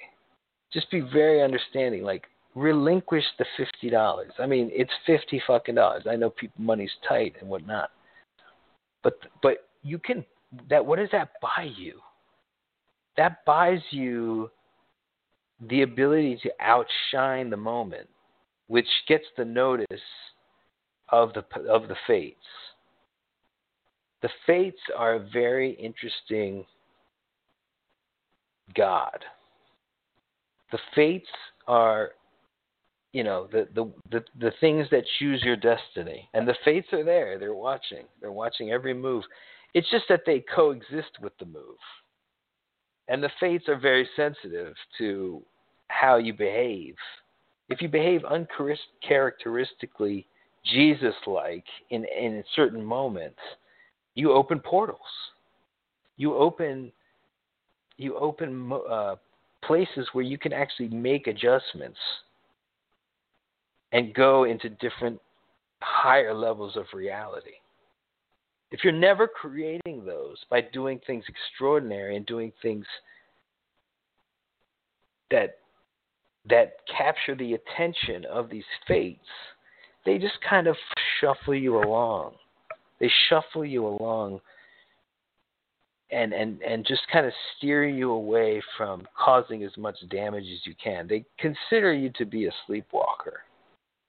Just 0.72 0.92
be 0.92 1.00
very 1.00 1.42
understanding. 1.42 2.04
Like, 2.04 2.26
relinquish 2.56 3.26
the 3.38 3.46
fifty 3.58 3.90
dollars. 3.90 4.32
I 4.40 4.48
mean, 4.48 4.72
it's 4.74 4.92
fifty 5.06 5.42
fucking 5.46 5.76
dollars. 5.76 6.04
I 6.10 6.16
know 6.16 6.30
people 6.32 6.64
money's 6.64 6.92
tight 7.08 7.36
and 7.40 7.50
whatnot, 7.50 7.92
but 9.04 9.20
but 9.44 9.70
you 9.84 10.00
can 10.00 10.26
that. 10.70 10.86
What 10.86 11.00
does 11.00 11.10
that 11.12 11.34
buy 11.42 11.70
you? 11.78 12.00
that 13.18 13.46
buys 13.46 13.80
you 13.92 14.50
the 15.70 15.84
ability 15.84 16.40
to 16.44 16.52
outshine 16.60 17.50
the 17.50 17.58
moment, 17.58 18.08
which 18.68 18.88
gets 19.08 19.26
the 19.38 19.46
notice 19.46 19.88
of 21.10 21.32
the 21.34 21.44
of 21.70 21.88
the 21.88 21.96
fates. 22.08 22.38
The 24.22 24.30
fates 24.46 24.80
are 24.98 25.16
a 25.16 25.28
very 25.32 25.72
interesting 25.74 26.66
God. 28.76 29.24
The 30.72 30.80
fates 30.96 31.30
are 31.68 32.12
you 33.16 33.24
know 33.24 33.48
the, 33.50 33.66
the 33.74 33.90
the 34.12 34.24
the 34.42 34.52
things 34.60 34.86
that 34.92 35.06
choose 35.20 35.42
your 35.42 35.56
destiny. 35.56 36.30
And 36.34 36.46
the 36.46 36.56
fates 36.66 36.90
are 36.92 37.06
there. 37.06 37.40
They're 37.40 37.54
watching. 37.54 38.04
They're 38.20 38.34
watching 38.34 38.72
every 38.72 38.94
move. 38.94 39.24
It's 39.74 39.90
just 39.90 40.04
that 40.10 40.24
they 40.26 40.44
coexist 40.54 41.22
with 41.22 41.32
the 41.40 41.46
move. 41.46 41.78
And 43.08 43.24
the 43.24 43.30
fates 43.40 43.70
are 43.70 43.80
very 43.80 44.06
sensitive 44.18 44.74
to 44.98 45.42
how 45.88 46.18
you 46.18 46.34
behave. 46.34 46.96
If 47.70 47.82
you 47.82 47.88
behave 47.88 48.26
uncharacteristically 48.26 50.28
Jesus 50.66 51.16
like 51.26 51.64
in, 51.92 52.06
in 52.06 52.44
certain 52.54 52.84
moments, 52.84 53.40
you 54.16 54.34
open 54.34 54.60
portals. 54.60 55.00
You 56.18 56.36
open 56.36 56.92
you 57.96 58.18
open 58.18 58.74
uh, 58.90 59.16
places 59.64 60.06
where 60.12 60.26
you 60.26 60.38
can 60.38 60.52
actually 60.52 60.90
make 60.90 61.28
adjustments 61.28 62.00
and 63.96 64.14
go 64.14 64.44
into 64.44 64.68
different 64.68 65.18
higher 65.82 66.34
levels 66.34 66.76
of 66.76 66.84
reality. 66.94 67.54
If 68.72 68.84
you're 68.84 68.92
never 68.92 69.26
creating 69.26 70.04
those 70.06 70.36
by 70.50 70.62
doing 70.74 71.00
things 71.08 71.24
extraordinary 71.30 72.18
and 72.18 72.26
doing 72.26 72.52
things 72.62 72.86
that 75.32 75.60
that 76.50 76.74
capture 76.96 77.36
the 77.36 77.54
attention 77.54 78.26
of 78.26 78.50
these 78.50 78.66
fates, 78.86 79.20
they 80.06 80.18
just 80.18 80.36
kind 80.48 80.68
of 80.68 80.76
shuffle 81.22 81.56
you 81.56 81.78
along. 81.78 82.34
They 83.00 83.10
shuffle 83.30 83.64
you 83.64 83.88
along 83.88 84.42
and 86.12 86.34
and 86.34 86.62
and 86.64 86.86
just 86.86 87.04
kind 87.14 87.26
of 87.26 87.32
steer 87.56 87.88
you 87.88 88.12
away 88.12 88.62
from 88.76 89.08
causing 89.18 89.64
as 89.64 89.72
much 89.78 89.96
damage 90.10 90.44
as 90.44 90.66
you 90.66 90.76
can. 90.84 91.08
They 91.08 91.24
consider 91.40 91.94
you 91.94 92.12
to 92.18 92.26
be 92.26 92.48
a 92.48 92.52
sleepwalker. 92.68 93.44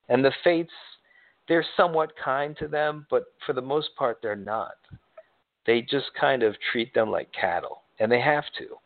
And 0.09 0.25
the 0.25 0.33
fates 0.45 0.73
they're 1.49 1.65
somewhat 1.77 2.13
kind 2.23 2.57
to 2.59 2.69
them, 2.69 3.07
but 3.11 3.25
for 3.45 3.53
the 3.53 3.63
most 3.63 3.91
part, 3.97 4.19
they're 4.21 4.35
not. 4.37 4.75
They 5.67 5.83
just 5.83 6.07
kind 6.19 6.43
of 6.43 6.57
treat 6.73 6.93
them 6.95 7.11
like 7.11 7.29
cattle, 7.33 7.83
and 8.01 8.11
they 8.11 8.21
have 8.21 8.45
to. 8.59 8.77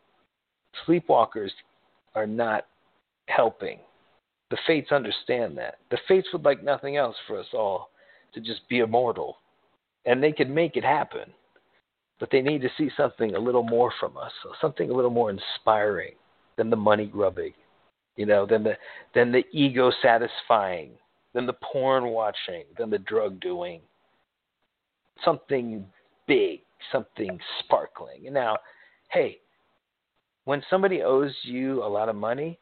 Sleepwalkers 0.86 1.50
are 2.14 2.26
not 2.26 2.66
helping. 3.26 3.78
The 4.50 4.58
fates 4.66 4.92
understand 4.92 5.56
that. 5.58 5.78
The 5.90 5.98
fates 6.08 6.28
would 6.32 6.44
like 6.44 6.62
nothing 6.62 6.96
else 6.96 7.16
for 7.26 7.38
us 7.38 7.46
all 7.52 7.90
to 8.34 8.40
just 8.40 8.68
be 8.68 8.78
immortal, 8.78 9.38
and 10.04 10.22
they 10.22 10.32
can 10.32 10.52
make 10.52 10.76
it 10.76 10.84
happen. 10.84 11.32
But 12.18 12.30
they 12.30 12.42
need 12.42 12.60
to 12.62 12.70
see 12.76 12.90
something 12.96 13.34
a 13.34 13.38
little 13.38 13.62
more 13.62 13.92
from 13.98 14.18
us, 14.18 14.32
something 14.60 14.90
a 14.90 14.94
little 14.94 15.10
more 15.10 15.30
inspiring 15.30 16.12
than 16.56 16.68
the 16.68 16.76
money 16.76 17.06
grubbing, 17.06 17.54
you 18.16 18.26
know, 18.26 18.44
than 18.44 18.62
the 18.62 18.76
than 19.14 19.32
the 19.32 19.44
ego 19.52 19.90
satisfying, 20.02 20.90
than 21.34 21.46
the 21.46 21.54
porn 21.54 22.06
watching, 22.06 22.64
than 22.78 22.90
the 22.90 22.98
drug 22.98 23.40
doing. 23.40 23.80
Something 25.24 25.84
big, 26.26 26.60
something 26.90 27.38
sparkling. 27.60 28.26
And 28.26 28.34
now, 28.34 28.56
hey, 29.10 29.38
when 30.44 30.62
somebody 30.70 31.02
owes 31.02 31.34
you 31.42 31.82
a 31.82 31.86
lot 31.86 32.08
of 32.08 32.16
money, 32.16 32.58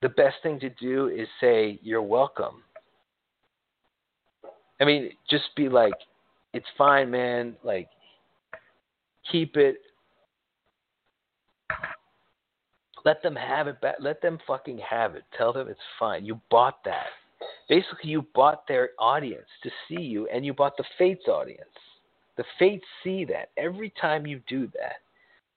the 0.00 0.08
best 0.08 0.36
thing 0.42 0.58
to 0.60 0.70
do 0.70 1.08
is 1.08 1.28
say, 1.40 1.78
You're 1.82 2.02
welcome. 2.02 2.62
I 4.80 4.84
mean, 4.84 5.10
just 5.30 5.44
be 5.56 5.68
like, 5.68 5.94
It's 6.52 6.66
fine, 6.76 7.10
man. 7.10 7.54
Like, 7.62 7.88
keep 9.30 9.56
it. 9.56 9.76
Let 13.04 13.22
them 13.22 13.34
have 13.34 13.66
it 13.66 13.80
back. 13.80 13.96
Let 14.00 14.22
them 14.22 14.38
fucking 14.46 14.78
have 14.78 15.14
it. 15.14 15.24
Tell 15.36 15.52
them 15.52 15.68
it's 15.68 15.80
fine. 15.98 16.24
You 16.24 16.40
bought 16.50 16.84
that. 16.84 17.06
Basically, 17.68 18.10
you 18.10 18.26
bought 18.34 18.66
their 18.68 18.90
audience 18.98 19.48
to 19.62 19.70
see 19.88 20.02
you, 20.02 20.28
and 20.28 20.44
you 20.46 20.54
bought 20.54 20.76
the 20.76 20.84
Fates 20.98 21.26
audience. 21.26 21.60
The 22.36 22.44
Fates 22.58 22.84
see 23.02 23.24
that. 23.26 23.50
Every 23.56 23.92
time 24.00 24.26
you 24.26 24.40
do 24.46 24.68
that, 24.74 24.96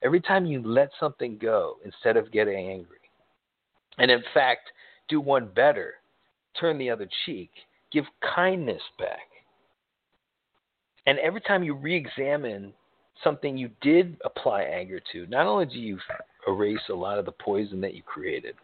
every 0.02 0.22
time 0.22 0.46
you 0.46 0.62
let 0.64 0.90
something 1.00 1.38
go 1.40 1.76
instead 1.86 2.18
of 2.18 2.32
getting 2.32 2.70
angry, 2.70 2.98
and 3.98 4.10
in 4.10 4.24
fact, 4.34 4.72
do 5.08 5.22
one 5.22 5.50
better, 5.56 5.96
turn 6.60 6.78
the 6.78 6.90
other 6.90 7.08
cheek, 7.26 7.52
give 7.92 8.06
kindness 8.36 8.82
back. 8.98 9.28
And 11.06 11.20
every 11.20 11.42
time 11.42 11.64
you 11.64 11.76
re 11.76 11.96
examine 11.96 12.74
something 13.24 13.58
you 13.58 13.70
did 13.82 14.18
apply 14.26 14.64
anger 14.64 15.00
to, 15.12 15.28
not 15.28 15.46
only 15.46 15.66
do 15.66 15.80
you 15.80 16.00
erase 16.48 16.80
a 16.90 16.94
lot 16.94 17.20
of 17.20 17.26
the 17.26 17.32
poison 17.32 17.82
that 17.82 17.94
you 17.94 18.04
created, 18.04 18.56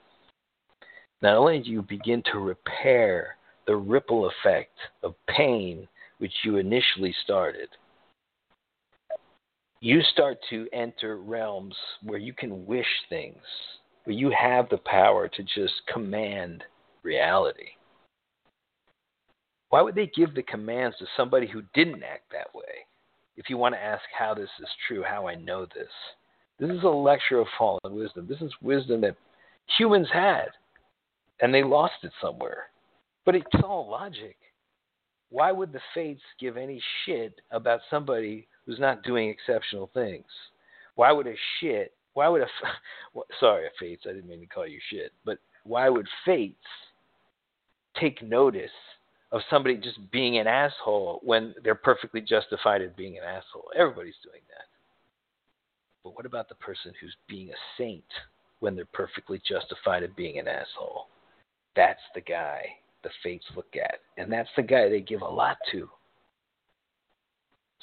not 1.22 1.38
only 1.38 1.60
do 1.60 1.70
you 1.70 1.82
begin 1.82 2.24
to 2.32 2.40
repair 2.40 3.38
the 3.68 3.76
ripple 3.76 4.30
effect 4.30 4.78
of 5.04 5.14
pain 5.28 5.88
which 6.18 6.34
you 6.44 6.58
initially 6.58 7.14
started, 7.24 7.70
you 9.80 10.02
start 10.14 10.38
to 10.50 10.68
enter 10.74 11.18
realms 11.18 11.76
where 12.04 12.20
you 12.20 12.34
can 12.34 12.66
wish 12.66 12.86
things, 13.10 13.42
where 14.04 14.16
you 14.16 14.32
have 14.32 14.70
the 14.70 14.78
power 14.78 15.28
to 15.28 15.44
just 15.44 15.74
command 15.92 16.64
reality. 17.04 17.70
Why 19.70 19.82
would 19.82 19.96
they 19.96 20.12
give 20.16 20.36
the 20.36 20.44
commands 20.44 20.98
to 21.00 21.06
somebody 21.18 21.48
who 21.48 21.64
didn't 21.74 22.04
act 22.04 22.32
that 22.32 22.54
way? 22.54 22.86
If 23.38 23.50
you 23.50 23.58
want 23.58 23.74
to 23.74 23.82
ask 23.84 24.04
how 24.18 24.34
this 24.34 24.50
is 24.60 24.68
true, 24.88 25.04
how 25.04 25.28
I 25.28 25.36
know 25.36 25.66
this. 25.66 25.90
This 26.62 26.70
is 26.70 26.84
a 26.84 26.90
lecture 26.90 27.40
of 27.40 27.48
fallen 27.58 27.96
wisdom. 27.96 28.28
This 28.30 28.40
is 28.40 28.54
wisdom 28.62 29.02
that 29.02 29.16
humans 29.80 30.08
had, 30.14 30.50
and 31.42 31.52
they 31.52 31.64
lost 31.64 31.96
it 32.04 32.12
somewhere. 32.22 32.66
But 33.26 33.34
it's 33.34 33.64
all 33.64 33.90
logic. 33.90 34.38
Why 35.30 35.52
would 35.52 35.74
the 35.74 35.80
fates 35.96 36.22
give 36.40 36.58
any 36.58 36.80
shit 37.04 37.34
about 37.50 37.80
somebody 37.90 38.48
who's 38.66 38.80
not 38.80 39.02
doing 39.02 39.28
exceptional 39.30 39.90
things? 39.96 40.28
Why 40.94 41.12
would 41.12 41.26
a 41.26 41.34
shit, 41.60 41.94
why 42.14 42.28
would 42.28 42.44
a, 42.44 42.48
sorry, 43.40 43.66
fates, 43.80 44.04
I 44.08 44.14
didn't 44.14 44.30
mean 44.30 44.42
to 44.42 44.46
call 44.46 44.68
you 44.68 44.80
shit, 44.92 45.14
but 45.26 45.40
why 45.64 45.90
would 45.90 46.08
fates 46.24 46.58
take 48.00 48.22
notice 48.22 48.70
of 49.32 49.42
somebody 49.50 49.78
just 49.78 50.00
being 50.12 50.38
an 50.38 50.46
asshole 50.46 51.22
when 51.24 51.56
they're 51.64 51.74
perfectly 51.74 52.22
justified 52.22 52.84
in 52.84 52.92
being 52.96 53.18
an 53.18 53.24
asshole? 53.24 53.72
Everybody's 53.76 54.14
doing 54.24 54.42
that. 54.50 54.66
But 56.04 56.16
what 56.16 56.26
about 56.26 56.50
the 56.50 56.56
person 56.56 56.94
who's 57.00 57.16
being 57.28 57.50
a 57.50 57.62
saint 57.78 58.04
when 58.60 58.76
they're 58.76 58.86
perfectly 58.94 59.42
justified 59.48 60.04
in 60.04 60.12
being 60.16 60.40
an 60.40 60.48
asshole? 60.48 61.08
That's 61.76 62.02
the 62.16 62.22
guy 62.22 62.64
the 63.04 63.10
fates 63.24 63.46
look 63.56 63.74
at. 63.76 64.00
And 64.18 64.32
that's 64.32 64.50
the 64.56 64.64
guy 64.64 64.90
they 64.90 65.02
give 65.02 65.22
a 65.22 65.28
lot 65.28 65.58
to. 65.72 65.90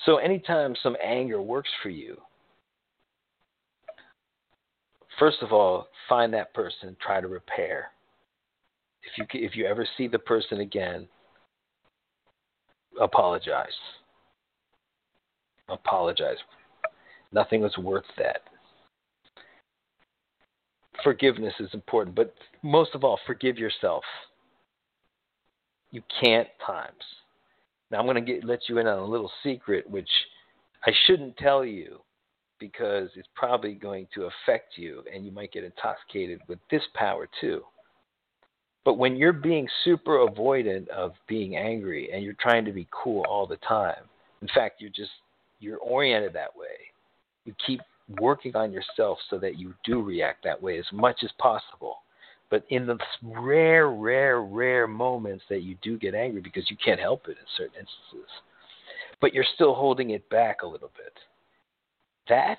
So 0.04 0.18
anytime 0.18 0.74
some 0.82 0.96
anger 1.02 1.42
works 1.42 1.70
for 1.82 1.88
you, 1.88 2.16
first 5.18 5.38
of 5.42 5.52
all, 5.52 5.88
find 6.08 6.32
that 6.34 6.54
person, 6.54 6.96
try 7.04 7.20
to 7.20 7.28
repair. 7.28 7.88
If 9.02 9.18
you 9.18 9.46
if 9.46 9.56
you 9.56 9.66
ever 9.66 9.86
see 9.96 10.06
the 10.06 10.18
person 10.18 10.60
again, 10.60 11.08
apologize. 13.00 13.66
Apologize. 15.68 16.36
Nothing 17.32 17.60
was 17.60 17.76
worth 17.78 18.04
that. 18.16 18.42
Forgiveness 21.04 21.54
is 21.60 21.70
important, 21.74 22.16
but 22.16 22.34
most 22.62 22.94
of 22.94 23.04
all, 23.04 23.18
forgive 23.26 23.58
yourself. 23.58 24.02
You 25.90 26.02
can't 26.20 26.48
times. 26.64 26.94
Now 27.90 27.98
I'm 27.98 28.06
going 28.06 28.16
to 28.16 28.32
get, 28.32 28.44
let 28.44 28.68
you 28.68 28.78
in 28.78 28.86
on 28.86 28.98
a 28.98 29.04
little 29.04 29.30
secret, 29.42 29.88
which 29.88 30.08
I 30.84 30.92
shouldn't 31.06 31.36
tell 31.36 31.64
you 31.64 32.00
because 32.58 33.08
it's 33.14 33.28
probably 33.34 33.74
going 33.74 34.08
to 34.14 34.24
affect 34.24 34.76
you 34.76 35.02
and 35.12 35.24
you 35.24 35.30
might 35.30 35.52
get 35.52 35.64
intoxicated 35.64 36.40
with 36.48 36.58
this 36.70 36.82
power 36.94 37.28
too. 37.40 37.62
But 38.84 38.94
when 38.94 39.16
you're 39.16 39.32
being 39.32 39.68
super 39.84 40.26
avoidant 40.26 40.88
of 40.88 41.12
being 41.28 41.56
angry 41.56 42.10
and 42.12 42.22
you're 42.22 42.36
trying 42.40 42.64
to 42.64 42.72
be 42.72 42.88
cool 42.90 43.24
all 43.28 43.46
the 43.46 43.58
time, 43.58 44.02
in 44.42 44.48
fact, 44.54 44.80
you're 44.80 44.90
just 44.90 45.10
you're 45.60 45.78
oriented 45.78 46.32
that 46.34 46.56
way. 46.56 46.87
You 47.48 47.54
keep 47.66 47.80
working 48.20 48.54
on 48.56 48.72
yourself 48.72 49.16
so 49.30 49.38
that 49.38 49.58
you 49.58 49.72
do 49.82 50.02
react 50.02 50.44
that 50.44 50.62
way 50.62 50.78
as 50.78 50.84
much 50.92 51.20
as 51.24 51.30
possible. 51.38 52.02
But 52.50 52.62
in 52.68 52.86
the 52.86 52.98
rare, 53.22 53.88
rare, 53.88 54.42
rare 54.42 54.86
moments 54.86 55.44
that 55.48 55.62
you 55.62 55.74
do 55.80 55.96
get 55.96 56.14
angry 56.14 56.42
because 56.42 56.70
you 56.70 56.76
can't 56.84 57.00
help 57.00 57.26
it 57.26 57.38
in 57.38 57.46
certain 57.56 57.76
instances, 57.80 58.30
but 59.22 59.32
you're 59.32 59.46
still 59.54 59.72
holding 59.72 60.10
it 60.10 60.28
back 60.28 60.60
a 60.60 60.66
little 60.66 60.90
bit. 60.94 61.14
That 62.28 62.58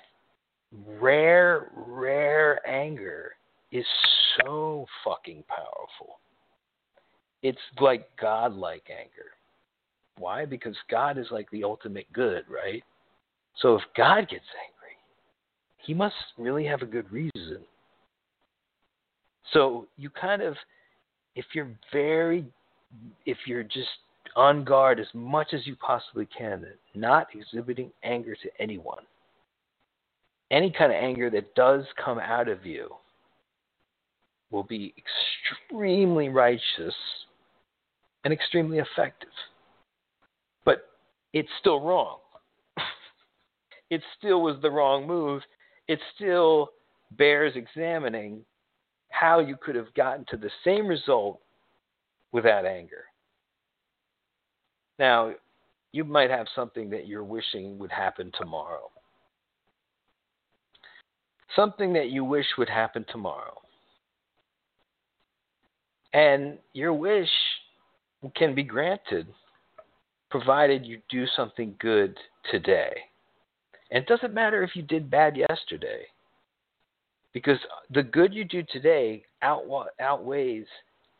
rare, 1.00 1.70
rare 1.76 2.68
anger 2.68 3.36
is 3.70 3.86
so 4.40 4.86
fucking 5.04 5.44
powerful. 5.46 6.18
It's 7.44 7.58
like 7.80 8.08
God-like 8.20 8.90
anger. 8.90 9.30
Why? 10.18 10.46
Because 10.46 10.74
God 10.90 11.16
is 11.16 11.28
like 11.30 11.48
the 11.52 11.62
ultimate 11.62 12.12
good, 12.12 12.42
right? 12.50 12.82
So 13.62 13.76
if 13.76 13.82
God 13.96 14.28
gets 14.28 14.44
angry, 14.66 14.79
he 15.84 15.94
must 15.94 16.14
really 16.38 16.64
have 16.64 16.82
a 16.82 16.86
good 16.86 17.10
reason 17.12 17.64
so 19.52 19.86
you 19.96 20.10
kind 20.10 20.42
of, 20.42 20.54
if 21.34 21.44
you're 21.54 21.70
very, 21.92 22.44
if 23.26 23.38
you're 23.46 23.62
just 23.62 23.88
on 24.36 24.64
guard 24.64 25.00
as 25.00 25.06
much 25.12 25.48
as 25.52 25.66
you 25.66 25.76
possibly 25.76 26.26
can, 26.26 26.64
not 26.94 27.28
exhibiting 27.34 27.90
anger 28.04 28.34
to 28.34 28.48
anyone, 28.60 29.04
any 30.50 30.70
kind 30.70 30.92
of 30.92 30.96
anger 30.96 31.30
that 31.30 31.54
does 31.54 31.84
come 32.02 32.18
out 32.18 32.48
of 32.48 32.64
you 32.64 32.90
will 34.50 34.64
be 34.64 34.94
extremely 35.68 36.28
righteous 36.28 36.94
and 38.24 38.32
extremely 38.32 38.78
effective. 38.78 39.30
But 40.64 40.88
it's 41.32 41.48
still 41.60 41.80
wrong. 41.80 42.18
it 43.90 44.02
still 44.18 44.42
was 44.42 44.56
the 44.60 44.70
wrong 44.70 45.06
move. 45.06 45.42
It 45.90 45.98
still 46.14 46.70
bears 47.18 47.54
examining 47.56 48.44
how 49.08 49.40
you 49.40 49.56
could 49.60 49.74
have 49.74 49.92
gotten 49.94 50.24
to 50.28 50.36
the 50.36 50.50
same 50.64 50.86
result 50.86 51.40
without 52.30 52.64
anger. 52.64 53.06
Now, 55.00 55.32
you 55.90 56.04
might 56.04 56.30
have 56.30 56.46
something 56.54 56.90
that 56.90 57.08
you're 57.08 57.24
wishing 57.24 57.76
would 57.80 57.90
happen 57.90 58.30
tomorrow. 58.38 58.88
Something 61.56 61.92
that 61.94 62.10
you 62.10 62.22
wish 62.22 62.46
would 62.56 62.68
happen 62.68 63.04
tomorrow. 63.10 63.60
And 66.12 66.56
your 66.72 66.92
wish 66.92 67.28
can 68.36 68.54
be 68.54 68.62
granted 68.62 69.26
provided 70.30 70.86
you 70.86 71.00
do 71.08 71.26
something 71.34 71.74
good 71.80 72.16
today. 72.48 73.09
And 73.90 74.02
it 74.02 74.08
doesn't 74.08 74.34
matter 74.34 74.62
if 74.62 74.76
you 74.76 74.82
did 74.82 75.10
bad 75.10 75.36
yesterday 75.36 76.06
because 77.32 77.58
the 77.90 78.02
good 78.02 78.34
you 78.34 78.44
do 78.44 78.62
today 78.70 79.24
outweighs 79.42 80.66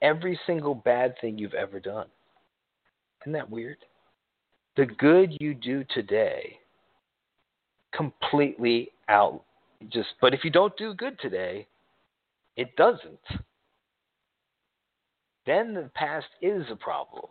every 0.02 0.38
single 0.46 0.74
bad 0.74 1.14
thing 1.20 1.38
you've 1.38 1.54
ever 1.54 1.80
done. 1.80 2.06
Isn't 3.22 3.32
that 3.32 3.50
weird? 3.50 3.78
The 4.76 4.86
good 4.86 5.36
you 5.40 5.54
do 5.54 5.84
today 5.92 6.58
completely 7.92 8.90
out 9.08 9.42
just 9.88 10.08
but 10.20 10.34
if 10.34 10.44
you 10.44 10.50
don't 10.50 10.76
do 10.76 10.94
good 10.94 11.18
today, 11.20 11.66
it 12.56 12.76
doesn't. 12.76 13.18
Then 15.46 15.72
the 15.72 15.90
past 15.94 16.26
is 16.42 16.64
a 16.70 16.76
problem. 16.76 17.24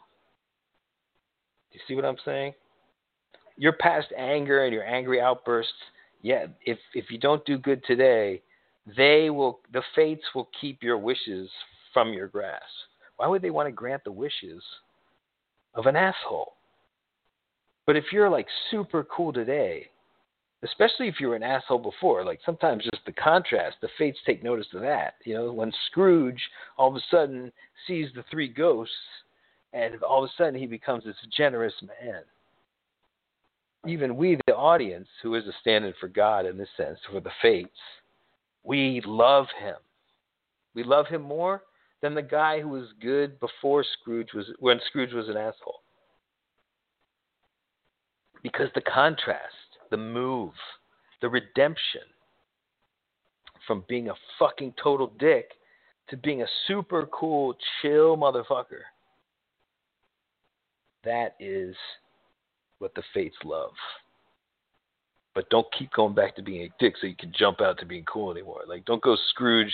Do 1.72 1.78
you 1.78 1.82
see 1.88 1.96
what 1.96 2.06
I'm 2.06 2.18
saying? 2.26 2.54
Your 3.60 3.74
past 3.74 4.08
anger 4.18 4.64
and 4.64 4.74
your 4.74 4.86
angry 4.86 5.22
outbursts, 5.22 5.74
yeah, 6.22 6.48
if 6.66 6.80
if 6.96 7.12
you 7.12 7.20
don't 7.20 7.46
do 7.46 7.58
good 7.58 7.84
today, 7.86 8.42
they 8.98 9.30
will 9.30 9.60
the 9.74 9.84
fates 9.96 10.24
will 10.34 10.50
keep 10.60 10.82
your 10.82 10.98
wishes 10.98 11.50
from 11.94 12.14
your 12.14 12.28
grasp. 12.28 12.64
Why 13.18 13.28
would 13.28 13.42
they 13.42 13.50
want 13.50 13.68
to 13.68 13.72
grant 13.72 14.04
the 14.06 14.12
wishes 14.12 14.64
of 15.76 15.86
an 15.86 15.98
asshole? 15.98 16.54
But 17.86 17.98
if 17.98 18.06
you're 18.14 18.30
like 18.30 18.48
super 18.72 19.04
cool 19.04 19.34
today, 19.34 19.90
especially 20.64 21.10
if 21.10 21.20
you 21.20 21.28
were 21.28 21.36
an 21.36 21.44
asshole 21.44 21.80
before, 21.80 22.24
like 22.24 22.40
sometimes 22.46 22.86
just 22.86 23.06
the 23.06 23.12
contrast, 23.12 23.78
the 23.82 23.90
fates 23.98 24.20
take 24.26 24.42
notice 24.42 24.68
of 24.74 24.82
that. 24.82 25.16
You 25.26 25.34
know, 25.34 25.52
when 25.52 25.74
Scrooge 25.88 26.42
all 26.78 26.90
of 26.90 26.96
a 26.96 27.02
sudden 27.12 27.52
sees 27.88 28.08
the 28.16 28.24
three 28.32 28.48
ghosts 28.48 28.94
and 29.74 30.02
all 30.02 30.24
of 30.24 30.30
a 30.30 30.34
sudden 30.38 30.56
he 30.56 30.66
becomes 30.66 31.04
this 31.04 31.16
generous 31.36 31.74
man. 31.82 32.22
Even 33.88 34.18
we, 34.18 34.38
the 34.46 34.56
audience, 34.56 35.08
who 35.24 35.36
is 35.36 35.46
a 35.46 35.54
stand 35.62 35.86
in 35.86 35.94
for 36.00 36.10
God 36.10 36.46
in 36.46 36.58
this 36.58 36.70
sense, 36.76 37.00
for 37.10 37.20
the 37.20 37.32
fates, 37.42 37.70
we 38.64 39.02
love 39.06 39.48
him. 39.62 39.76
We 40.76 40.84
love 40.84 41.08
him 41.08 41.22
more 41.22 41.64
than 42.02 42.14
the 42.14 42.22
guy 42.22 42.60
who 42.60 42.70
was 42.70 42.88
good 43.02 43.40
before 43.40 43.84
Scrooge 44.00 44.34
was 44.34 44.46
when 44.60 44.80
Scrooge 44.88 45.14
was 45.14 45.30
an 45.30 45.38
asshole. 45.38 45.82
Because 48.44 48.70
the 48.76 48.82
contrast, 48.82 49.54
the 49.92 49.98
move, 49.98 50.54
the 51.22 51.30
redemption 51.30 52.02
from 53.68 53.84
being 53.88 54.10
a 54.10 54.14
fucking 54.38 54.74
total 54.82 55.12
dick 55.20 55.52
to 56.10 56.18
being 56.18 56.42
a 56.42 56.48
super 56.68 57.08
cool, 57.08 57.56
chill 57.82 58.18
motherfucker. 58.18 58.82
That 61.04 61.36
is 61.40 61.76
what 62.80 62.96
the 62.96 63.04
fates 63.14 63.38
love. 63.44 63.72
But 65.36 65.50
don't 65.50 65.68
keep 65.78 65.92
going 65.94 66.16
back 66.16 66.36
to 66.36 66.42
being 66.42 66.64
a 66.64 66.84
dick 66.84 66.96
so 67.00 67.08
you 67.08 67.16
can 67.16 67.32
jump 67.38 67.62
out 67.62 67.78
to 67.80 67.86
being 67.86 68.06
cool 68.06 68.32
anymore. 68.32 68.62
Like 68.68 68.86
don't 68.86 69.02
go 69.02 69.16
Scrooge, 69.30 69.74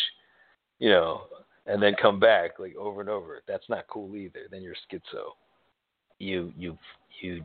you 0.79 0.89
know, 0.89 1.21
and 1.65 1.81
then 1.81 1.95
come 1.99 2.19
back 2.19 2.59
like 2.59 2.75
over 2.75 3.01
and 3.01 3.09
over. 3.09 3.41
That's 3.47 3.67
not 3.69 3.87
cool 3.87 4.15
either. 4.15 4.41
Then 4.51 4.61
you're 4.61 4.75
schizo. 4.91 5.31
You 6.19 6.53
you 6.57 6.77
you 7.21 7.43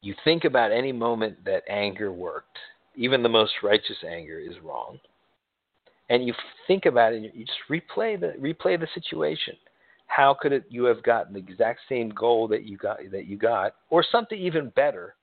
you 0.00 0.14
think 0.24 0.44
about 0.44 0.72
any 0.72 0.92
moment 0.92 1.44
that 1.44 1.64
anger 1.68 2.12
worked. 2.12 2.56
Even 2.96 3.22
the 3.22 3.28
most 3.28 3.52
righteous 3.62 3.96
anger 4.08 4.38
is 4.38 4.54
wrong. 4.62 4.98
And 6.10 6.26
you 6.26 6.32
think 6.66 6.86
about 6.86 7.12
it, 7.12 7.16
and 7.16 7.24
you 7.34 7.44
just 7.44 7.58
replay 7.68 8.18
the 8.18 8.34
replay 8.40 8.78
the 8.78 8.88
situation. 8.94 9.54
How 10.08 10.34
could 10.34 10.52
it 10.52 10.64
you 10.68 10.84
have 10.84 11.02
gotten 11.02 11.32
the 11.32 11.38
exact 11.38 11.80
same 11.88 12.10
goal 12.10 12.48
that 12.48 12.64
you 12.64 12.76
got 12.76 12.98
that 13.12 13.26
you 13.26 13.36
got, 13.36 13.74
or 13.90 14.04
something 14.10 14.38
even 14.38 14.70
better? 14.70 15.14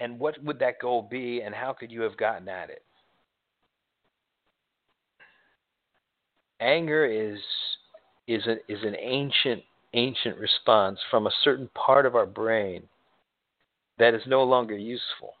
And 0.00 0.18
what 0.18 0.42
would 0.42 0.58
that 0.60 0.80
goal 0.80 1.06
be, 1.10 1.42
and 1.42 1.54
how 1.54 1.74
could 1.74 1.92
you 1.92 2.00
have 2.00 2.16
gotten 2.16 2.48
at 2.48 2.70
it? 2.70 2.82
anger 6.60 7.04
is 7.06 7.38
is 8.28 8.42
is 8.68 8.78
an 8.84 8.94
ancient 8.98 9.62
ancient 9.94 10.38
response 10.38 10.98
from 11.10 11.26
a 11.26 11.32
certain 11.42 11.68
part 11.74 12.06
of 12.06 12.14
our 12.14 12.26
brain 12.26 12.82
that 13.98 14.14
is 14.14 14.22
no 14.26 14.44
longer 14.44 14.76
useful. 14.76 15.34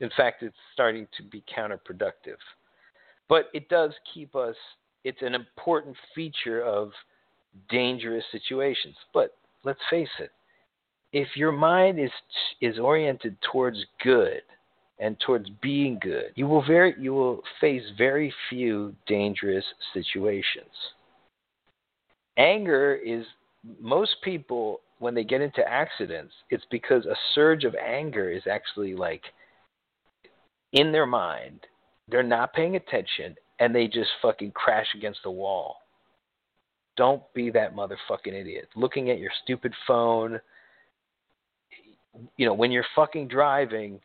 In 0.00 0.10
fact, 0.16 0.42
it's 0.42 0.56
starting 0.72 1.06
to 1.16 1.22
be 1.22 1.44
counterproductive. 1.54 2.38
But 3.28 3.50
it 3.52 3.68
does 3.68 3.92
keep 4.12 4.34
us 4.34 4.56
it's 5.04 5.22
an 5.22 5.34
important 5.34 5.96
feature 6.14 6.62
of 6.62 6.90
dangerous 7.70 8.24
situations. 8.32 8.96
But 9.12 9.36
let's 9.64 9.80
face 9.90 10.08
it. 10.18 10.30
If 11.12 11.28
your 11.36 11.52
mind 11.52 12.00
is 12.00 12.10
is 12.60 12.78
oriented 12.78 13.36
towards 13.52 13.78
good, 14.02 14.42
and 14.98 15.18
towards 15.20 15.48
being 15.60 15.98
good. 16.00 16.32
You 16.34 16.46
will 16.46 16.64
very 16.64 16.94
you 16.98 17.12
will 17.12 17.42
face 17.60 17.82
very 17.98 18.32
few 18.48 18.94
dangerous 19.06 19.64
situations. 19.92 20.70
Anger 22.36 22.94
is 22.94 23.24
most 23.80 24.16
people 24.22 24.80
when 24.98 25.14
they 25.14 25.24
get 25.24 25.40
into 25.40 25.66
accidents, 25.68 26.32
it's 26.50 26.64
because 26.70 27.04
a 27.06 27.16
surge 27.34 27.64
of 27.64 27.74
anger 27.74 28.30
is 28.30 28.42
actually 28.50 28.94
like 28.94 29.22
in 30.72 30.92
their 30.92 31.06
mind. 31.06 31.60
They're 32.08 32.22
not 32.22 32.52
paying 32.52 32.76
attention 32.76 33.34
and 33.64 33.74
they 33.74 33.86
just 33.86 34.10
fucking 34.20 34.50
crash 34.50 34.86
against 34.94 35.20
the 35.24 35.30
wall. 35.30 35.76
Don't 36.98 37.22
be 37.32 37.50
that 37.50 37.74
motherfucking 37.74 38.34
idiot. 38.34 38.68
Looking 38.76 39.08
at 39.10 39.18
your 39.18 39.30
stupid 39.42 39.72
phone. 39.86 40.38
You 42.36 42.44
know, 42.44 42.52
when 42.52 42.70
you're 42.70 42.84
fucking 42.94 43.28
driving, 43.28 44.00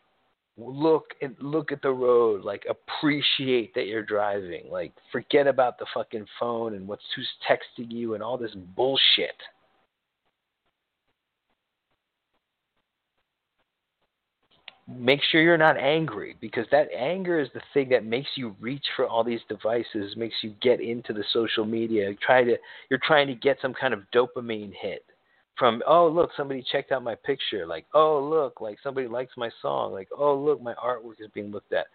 look 0.58 1.08
and 1.22 1.36
look 1.40 1.72
at 1.72 1.82
the 1.82 1.90
road 1.90 2.44
like 2.44 2.66
appreciate 2.70 3.74
that 3.74 3.88
you're 3.88 4.04
driving 4.04 4.70
like 4.70 4.92
forget 5.10 5.48
about 5.48 5.80
the 5.80 5.86
fucking 5.94 6.26
phone 6.38 6.74
and 6.74 6.86
what's 6.86 7.02
who's 7.16 7.30
texting 7.50 7.90
you 7.90 8.14
and 8.14 8.22
all 8.22 8.38
this 8.38 8.52
bullshit 8.76 9.38
make 14.98 15.22
sure 15.32 15.42
you're 15.42 15.58
not 15.58 15.78
angry 15.78 16.36
because 16.42 16.66
that 16.72 16.88
anger 16.98 17.40
is 17.40 17.50
the 17.54 17.62
thing 17.74 17.90
that 17.90 18.06
makes 18.06 18.30
you 18.36 18.56
reach 18.60 18.86
for 18.96 19.08
all 19.08 19.24
these 19.24 19.42
devices 19.48 20.16
makes 20.16 20.36
you 20.42 20.54
get 20.62 20.82
into 20.82 21.14
the 21.14 21.24
social 21.32 21.66
media 21.66 22.14
try 22.26 22.44
to 22.44 22.56
you're 22.90 23.00
trying 23.04 23.28
to 23.28 23.36
get 23.36 23.58
some 23.62 23.74
kind 23.74 23.94
of 23.94 24.02
dopamine 24.14 24.74
hit 24.74 25.06
from 25.58 25.84
oh 25.86 26.08
look 26.08 26.32
somebody 26.36 26.64
checked 26.72 26.92
out 26.92 27.04
my 27.04 27.16
picture 27.16 27.68
like 27.68 27.86
oh 27.94 28.20
look 28.24 28.62
like 28.62 28.78
somebody 28.82 29.08
likes 29.08 29.34
my 29.38 29.50
song 29.62 29.92
like 29.92 30.08
oh 30.18 30.36
look 30.36 30.62
my 30.62 30.74
artwork 30.74 31.20
is 31.20 31.30
being 31.34 31.52
looked 31.52 31.74
at. 31.74 31.88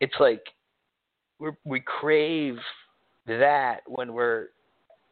It's 0.00 0.14
like 0.20 0.42
we 1.40 1.50
we 1.64 1.80
crave 1.80 2.56
that 3.26 3.80
when 3.86 4.12
we're 4.12 4.48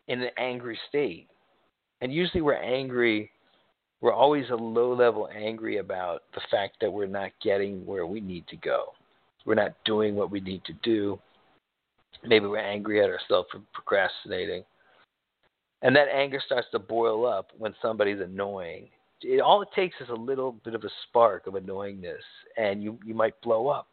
in 0.08 0.22
an 0.22 0.30
angry 0.38 0.78
state. 0.88 1.28
And 2.00 2.12
usually 2.12 2.42
we're 2.42 2.54
angry 2.54 3.30
we're 4.00 4.12
always 4.12 4.44
a 4.50 4.54
low 4.54 4.94
level 4.94 5.28
angry 5.34 5.78
about 5.78 6.22
the 6.34 6.40
fact 6.50 6.76
that 6.80 6.92
we're 6.92 7.06
not 7.06 7.30
getting 7.42 7.84
where 7.86 8.06
we 8.06 8.20
need 8.20 8.46
to 8.48 8.56
go 8.56 8.92
we're 9.44 9.54
not 9.54 9.72
doing 9.84 10.14
what 10.14 10.30
we 10.30 10.40
need 10.40 10.64
to 10.64 10.72
do 10.82 11.18
maybe 12.24 12.46
we're 12.46 12.58
angry 12.58 13.02
at 13.02 13.10
ourselves 13.10 13.48
for 13.50 13.60
procrastinating 13.72 14.64
and 15.82 15.94
that 15.94 16.08
anger 16.12 16.40
starts 16.44 16.68
to 16.72 16.78
boil 16.78 17.26
up 17.26 17.50
when 17.58 17.74
somebody's 17.82 18.20
annoying. 18.20 18.88
It, 19.22 19.40
all 19.40 19.62
it 19.62 19.68
takes 19.74 19.96
is 20.00 20.08
a 20.08 20.14
little 20.14 20.52
bit 20.52 20.74
of 20.74 20.84
a 20.84 20.90
spark 21.04 21.46
of 21.46 21.54
annoyingness, 21.54 22.22
and 22.56 22.82
you 22.82 22.98
you 23.04 23.14
might 23.14 23.40
blow 23.40 23.68
up. 23.68 23.88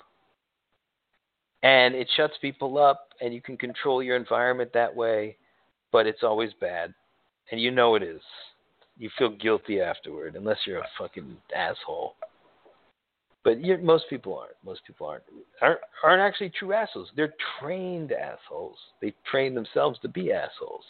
And 1.62 1.96
it 1.96 2.10
shuts 2.16 2.34
people 2.42 2.78
up, 2.78 3.10
and 3.22 3.34
you 3.34 3.42
can 3.42 3.58
control 3.58 4.04
your 4.04 4.18
environment 4.18 4.72
that 4.74 4.94
way, 4.94 5.38
but 5.92 6.08
it's 6.08 6.24
always 6.24 6.52
bad, 6.60 6.94
and 7.52 7.62
you 7.62 7.72
know 7.72 7.96
it 7.96 8.04
is. 8.04 8.22
You 8.98 9.10
feel 9.18 9.30
guilty 9.30 9.82
afterward, 9.82 10.36
unless 10.36 10.58
you're 10.66 10.80
a 10.80 10.88
fucking 10.98 11.36
asshole. 11.56 12.16
But 13.44 13.58
most 13.82 14.06
people 14.10 14.38
aren't. 14.38 14.56
Most 14.64 14.82
people 14.88 15.08
aren't, 15.08 15.24
aren't 15.62 15.80
aren't 16.04 16.22
actually 16.22 16.52
true 16.58 16.74
assholes. 16.74 17.10
They're 17.16 17.34
trained 17.60 18.14
assholes. 18.14 18.78
They 19.02 19.14
train 19.30 19.54
themselves 19.54 20.00
to 20.02 20.08
be 20.08 20.32
assholes. 20.32 20.86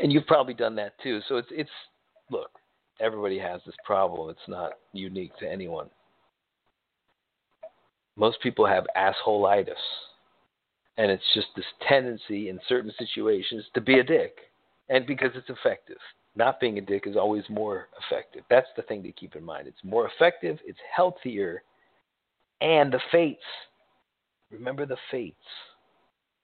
and 0.00 0.12
you've 0.12 0.26
probably 0.26 0.54
done 0.54 0.76
that 0.76 0.92
too. 1.02 1.20
So 1.28 1.36
it's 1.36 1.48
it's 1.50 1.70
look, 2.30 2.50
everybody 3.00 3.38
has 3.38 3.60
this 3.66 3.74
problem. 3.84 4.30
It's 4.30 4.48
not 4.48 4.72
unique 4.92 5.36
to 5.38 5.50
anyone. 5.50 5.88
Most 8.16 8.40
people 8.42 8.66
have 8.66 8.86
assholeitis. 8.96 9.74
And 10.98 11.10
it's 11.10 11.34
just 11.34 11.48
this 11.54 11.66
tendency 11.88 12.48
in 12.48 12.58
certain 12.68 12.92
situations 12.98 13.64
to 13.74 13.80
be 13.80 13.98
a 13.98 14.04
dick. 14.04 14.36
And 14.88 15.06
because 15.06 15.30
it's 15.34 15.50
effective. 15.50 15.98
Not 16.36 16.60
being 16.60 16.78
a 16.78 16.82
dick 16.82 17.06
is 17.06 17.16
always 17.16 17.44
more 17.48 17.88
effective. 18.04 18.44
That's 18.50 18.68
the 18.76 18.82
thing 18.82 19.02
to 19.02 19.12
keep 19.12 19.36
in 19.36 19.44
mind. 19.44 19.66
It's 19.66 19.82
more 19.82 20.08
effective, 20.08 20.58
it's 20.64 20.78
healthier, 20.94 21.62
and 22.60 22.92
the 22.92 23.00
fates. 23.10 23.40
Remember 24.50 24.86
the 24.86 24.98
fates. 25.10 25.36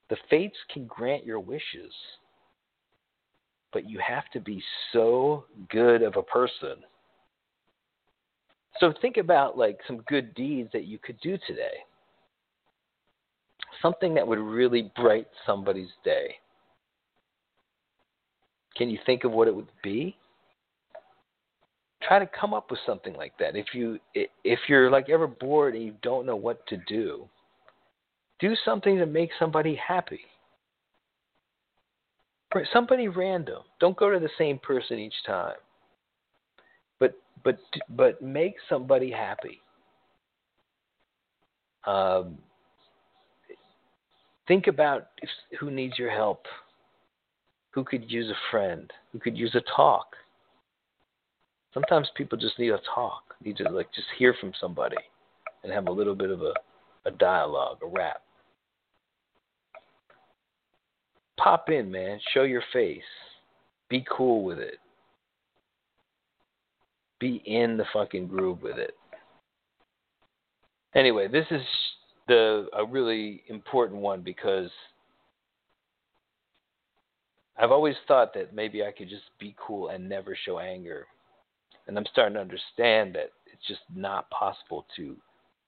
The 0.08 0.16
fates 0.28 0.56
can 0.72 0.86
grant 0.86 1.24
your 1.26 1.40
wishes 1.40 1.92
but 3.72 3.88
you 3.88 3.98
have 4.06 4.28
to 4.32 4.40
be 4.40 4.62
so 4.92 5.44
good 5.70 6.02
of 6.02 6.16
a 6.16 6.22
person. 6.22 6.76
So 8.78 8.92
think 9.00 9.16
about 9.16 9.56
like 9.56 9.78
some 9.86 9.98
good 10.08 10.34
deeds 10.34 10.70
that 10.72 10.84
you 10.84 10.98
could 10.98 11.18
do 11.20 11.38
today. 11.46 11.84
Something 13.80 14.14
that 14.14 14.26
would 14.26 14.38
really 14.38 14.90
brighten 14.96 15.30
somebody's 15.46 15.90
day. 16.04 16.36
Can 18.76 18.88
you 18.88 18.98
think 19.04 19.24
of 19.24 19.32
what 19.32 19.48
it 19.48 19.54
would 19.54 19.68
be? 19.82 20.16
Try 22.02 22.18
to 22.18 22.28
come 22.38 22.52
up 22.52 22.70
with 22.70 22.80
something 22.84 23.14
like 23.14 23.32
that. 23.38 23.56
If 23.56 23.66
you 23.74 23.98
if 24.14 24.58
you're 24.68 24.90
like 24.90 25.08
ever 25.08 25.26
bored 25.26 25.74
and 25.74 25.84
you 25.84 25.94
don't 26.02 26.26
know 26.26 26.36
what 26.36 26.66
to 26.68 26.76
do, 26.88 27.28
do 28.40 28.54
something 28.64 28.98
to 28.98 29.06
make 29.06 29.30
somebody 29.38 29.76
happy 29.76 30.22
somebody 32.72 33.08
random. 33.08 33.62
Don't 33.80 33.96
go 33.96 34.10
to 34.10 34.18
the 34.18 34.30
same 34.38 34.58
person 34.58 34.98
each 34.98 35.14
time. 35.26 35.56
But 36.98 37.14
but 37.44 37.58
but 37.90 38.22
make 38.22 38.54
somebody 38.68 39.10
happy. 39.10 39.60
Um, 41.86 42.38
think 44.48 44.66
about 44.66 45.08
if, 45.22 45.30
who 45.58 45.70
needs 45.70 45.98
your 45.98 46.10
help. 46.10 46.46
Who 47.72 47.84
could 47.84 48.10
use 48.10 48.28
a 48.28 48.50
friend? 48.50 48.90
Who 49.12 49.18
could 49.18 49.36
use 49.36 49.54
a 49.54 49.62
talk? 49.74 50.06
Sometimes 51.72 52.10
people 52.16 52.36
just 52.36 52.58
need 52.58 52.70
a 52.70 52.80
talk. 52.94 53.22
Need 53.42 53.56
to 53.58 53.68
like 53.70 53.92
just 53.94 54.08
hear 54.18 54.34
from 54.38 54.52
somebody 54.60 54.96
and 55.64 55.72
have 55.72 55.86
a 55.86 55.92
little 55.92 56.14
bit 56.14 56.30
of 56.30 56.42
a, 56.42 56.52
a 57.06 57.10
dialogue, 57.10 57.78
a 57.82 57.86
rap. 57.86 58.20
Pop 61.38 61.70
in, 61.70 61.90
man. 61.90 62.20
Show 62.34 62.42
your 62.42 62.62
face. 62.72 63.00
Be 63.88 64.04
cool 64.10 64.44
with 64.44 64.58
it. 64.58 64.78
Be 67.18 67.42
in 67.46 67.76
the 67.76 67.84
fucking 67.92 68.26
groove 68.26 68.62
with 68.62 68.78
it. 68.78 68.94
Anyway, 70.94 71.26
this 71.26 71.46
is 71.50 71.62
the 72.32 72.66
a 72.72 72.84
really 72.84 73.42
important 73.48 74.00
one 74.00 74.22
because 74.22 74.70
I've 77.58 77.70
always 77.70 77.96
thought 78.08 78.32
that 78.34 78.54
maybe 78.54 78.82
I 78.82 78.90
could 78.90 79.10
just 79.10 79.24
be 79.38 79.54
cool 79.58 79.90
and 79.90 80.08
never 80.08 80.36
show 80.44 80.58
anger. 80.58 81.06
And 81.86 81.98
I'm 81.98 82.06
starting 82.10 82.34
to 82.34 82.40
understand 82.40 83.14
that 83.14 83.32
it's 83.52 83.66
just 83.68 83.82
not 83.94 84.30
possible 84.30 84.86
to 84.96 85.14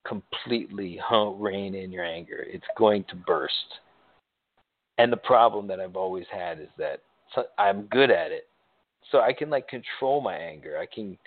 completely 0.06 0.98
rein 1.12 1.74
in 1.74 1.92
your 1.92 2.04
anger. 2.04 2.46
It's 2.48 2.64
going 2.78 3.04
to 3.10 3.14
burst. 3.14 3.80
And 4.96 5.12
the 5.12 5.18
problem 5.18 5.66
that 5.66 5.80
I've 5.80 5.96
always 5.96 6.26
had 6.32 6.60
is 6.60 6.68
that 6.78 7.00
I'm 7.58 7.82
good 7.82 8.10
at 8.10 8.32
it. 8.32 8.48
So 9.10 9.20
I 9.20 9.34
can 9.34 9.50
like 9.50 9.68
control 9.68 10.22
my 10.22 10.36
anger. 10.36 10.78
I 10.78 10.86
can 10.86 11.18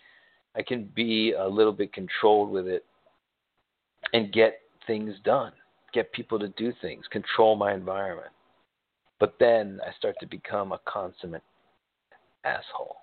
I 0.56 0.64
can 0.64 0.90
be 0.96 1.34
a 1.34 1.48
little 1.48 1.74
bit 1.74 1.94
controlled 1.94 2.50
with 2.50 2.68
it 2.68 2.84
and 4.14 4.34
get 4.34 4.62
things 4.88 5.14
done, 5.24 5.52
get 5.94 6.12
people 6.14 6.40
to 6.40 6.48
do 6.50 6.74
things, 6.82 7.06
control 7.12 7.56
my 7.56 7.74
environment. 7.74 8.32
But 9.20 9.36
then 9.40 9.80
I 9.86 9.92
start 9.98 10.16
to 10.22 10.28
become 10.28 10.72
a 10.72 10.80
consummate 10.86 11.44
asshole. 12.44 12.98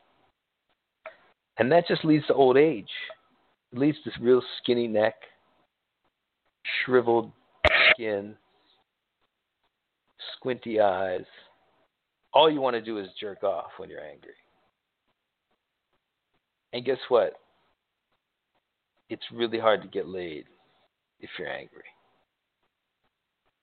And 1.58 1.70
that 1.70 1.86
just 1.86 2.04
leads 2.04 2.26
to 2.26 2.34
old 2.34 2.56
age. 2.56 2.88
It 3.72 3.78
leads 3.78 3.98
to 4.04 4.10
real 4.20 4.42
skinny 4.62 4.88
neck, 4.88 5.14
shriveled 6.84 7.30
skin, 7.90 8.34
squinty 10.36 10.80
eyes. 10.80 11.24
All 12.32 12.50
you 12.50 12.60
want 12.60 12.74
to 12.74 12.82
do 12.82 12.98
is 12.98 13.08
jerk 13.20 13.44
off 13.44 13.70
when 13.76 13.88
you're 13.88 14.00
angry. 14.00 14.34
And 16.72 16.84
guess 16.84 16.98
what? 17.08 17.34
It's 19.08 19.22
really 19.32 19.58
hard 19.60 19.82
to 19.82 19.88
get 19.88 20.08
laid 20.08 20.46
if 21.24 21.30
you're 21.38 21.48
angry. 21.48 21.82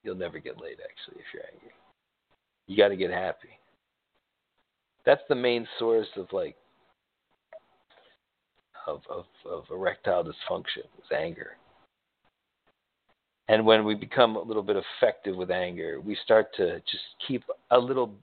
You'll 0.04 0.16
never 0.16 0.40
get 0.40 0.60
laid, 0.60 0.78
actually, 0.84 1.20
if 1.22 1.34
you're 1.34 1.44
angry. 1.54 1.72
You 2.68 2.78
got 2.78 2.90
to 2.90 2.96
get 2.96 3.12
happy. 3.12 3.50
That's 5.06 5.22
the 5.30 5.36
main 5.36 5.68
source 5.80 6.08
of 6.16 6.28
like 6.32 6.56
of, 8.88 9.02
of, 9.10 9.26
of 9.50 9.64
erectile 9.70 10.24
dysfunction 10.24 10.86
is 10.98 11.12
anger. 11.16 11.52
And 13.48 13.66
when 13.66 13.84
we 13.84 13.96
become 13.96 14.36
a 14.36 14.42
little 14.42 14.64
bit 14.64 14.78
effective 14.78 15.36
with 15.36 15.52
anger, 15.52 16.00
we 16.00 16.18
start 16.24 16.48
to 16.56 16.80
just 16.80 17.04
keep 17.28 17.44
a 17.72 17.78
little 17.78 18.14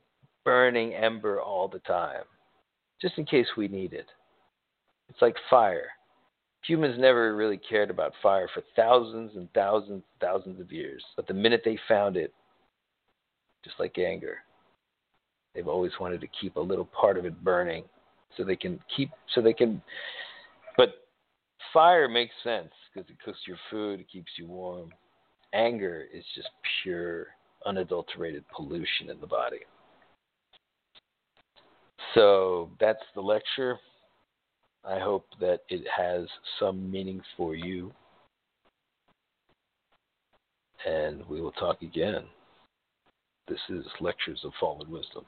burning 0.44 0.94
ember 0.94 1.40
all 1.40 1.68
the 1.68 1.80
time, 1.80 2.24
just 3.00 3.18
in 3.18 3.24
case 3.24 3.46
we 3.56 3.68
need 3.68 3.92
it. 3.92 4.06
It's 5.08 5.20
like 5.20 5.36
fire. 5.50 5.88
Humans 6.68 6.96
never 6.98 7.34
really 7.34 7.56
cared 7.56 7.88
about 7.88 8.12
fire 8.22 8.46
for 8.52 8.62
thousands 8.76 9.32
and 9.36 9.48
thousands 9.54 10.02
and 10.04 10.20
thousands 10.20 10.60
of 10.60 10.70
years. 10.70 11.02
But 11.16 11.26
the 11.26 11.32
minute 11.32 11.62
they 11.64 11.78
found 11.88 12.18
it, 12.18 12.34
just 13.64 13.80
like 13.80 13.96
anger, 13.98 14.36
they've 15.54 15.66
always 15.66 15.92
wanted 15.98 16.20
to 16.20 16.28
keep 16.38 16.56
a 16.56 16.60
little 16.60 16.84
part 16.84 17.16
of 17.16 17.24
it 17.24 17.42
burning 17.42 17.84
so 18.36 18.44
they 18.44 18.54
can 18.54 18.78
keep 18.94 19.10
so 19.34 19.40
they 19.40 19.54
can 19.54 19.80
but 20.76 20.90
fire 21.72 22.06
makes 22.06 22.34
sense 22.44 22.70
because 22.92 23.08
it 23.10 23.16
cooks 23.24 23.38
your 23.46 23.56
food, 23.70 24.00
it 24.00 24.06
keeps 24.10 24.30
you 24.36 24.46
warm. 24.46 24.90
Anger 25.54 26.04
is 26.12 26.24
just 26.34 26.48
pure, 26.82 27.28
unadulterated 27.64 28.44
pollution 28.54 29.08
in 29.10 29.18
the 29.20 29.26
body. 29.26 29.60
So 32.14 32.70
that's 32.78 33.02
the 33.14 33.22
lecture. 33.22 33.78
I 34.84 34.98
hope 34.98 35.26
that 35.40 35.60
it 35.68 35.84
has 35.94 36.26
some 36.58 36.90
meaning 36.90 37.20
for 37.36 37.54
you. 37.54 37.92
And 40.86 41.26
we 41.28 41.40
will 41.40 41.52
talk 41.52 41.82
again. 41.82 42.24
This 43.48 43.58
is 43.68 43.84
Lectures 44.00 44.40
of 44.44 44.52
Fallen 44.60 44.90
Wisdom. 44.90 45.24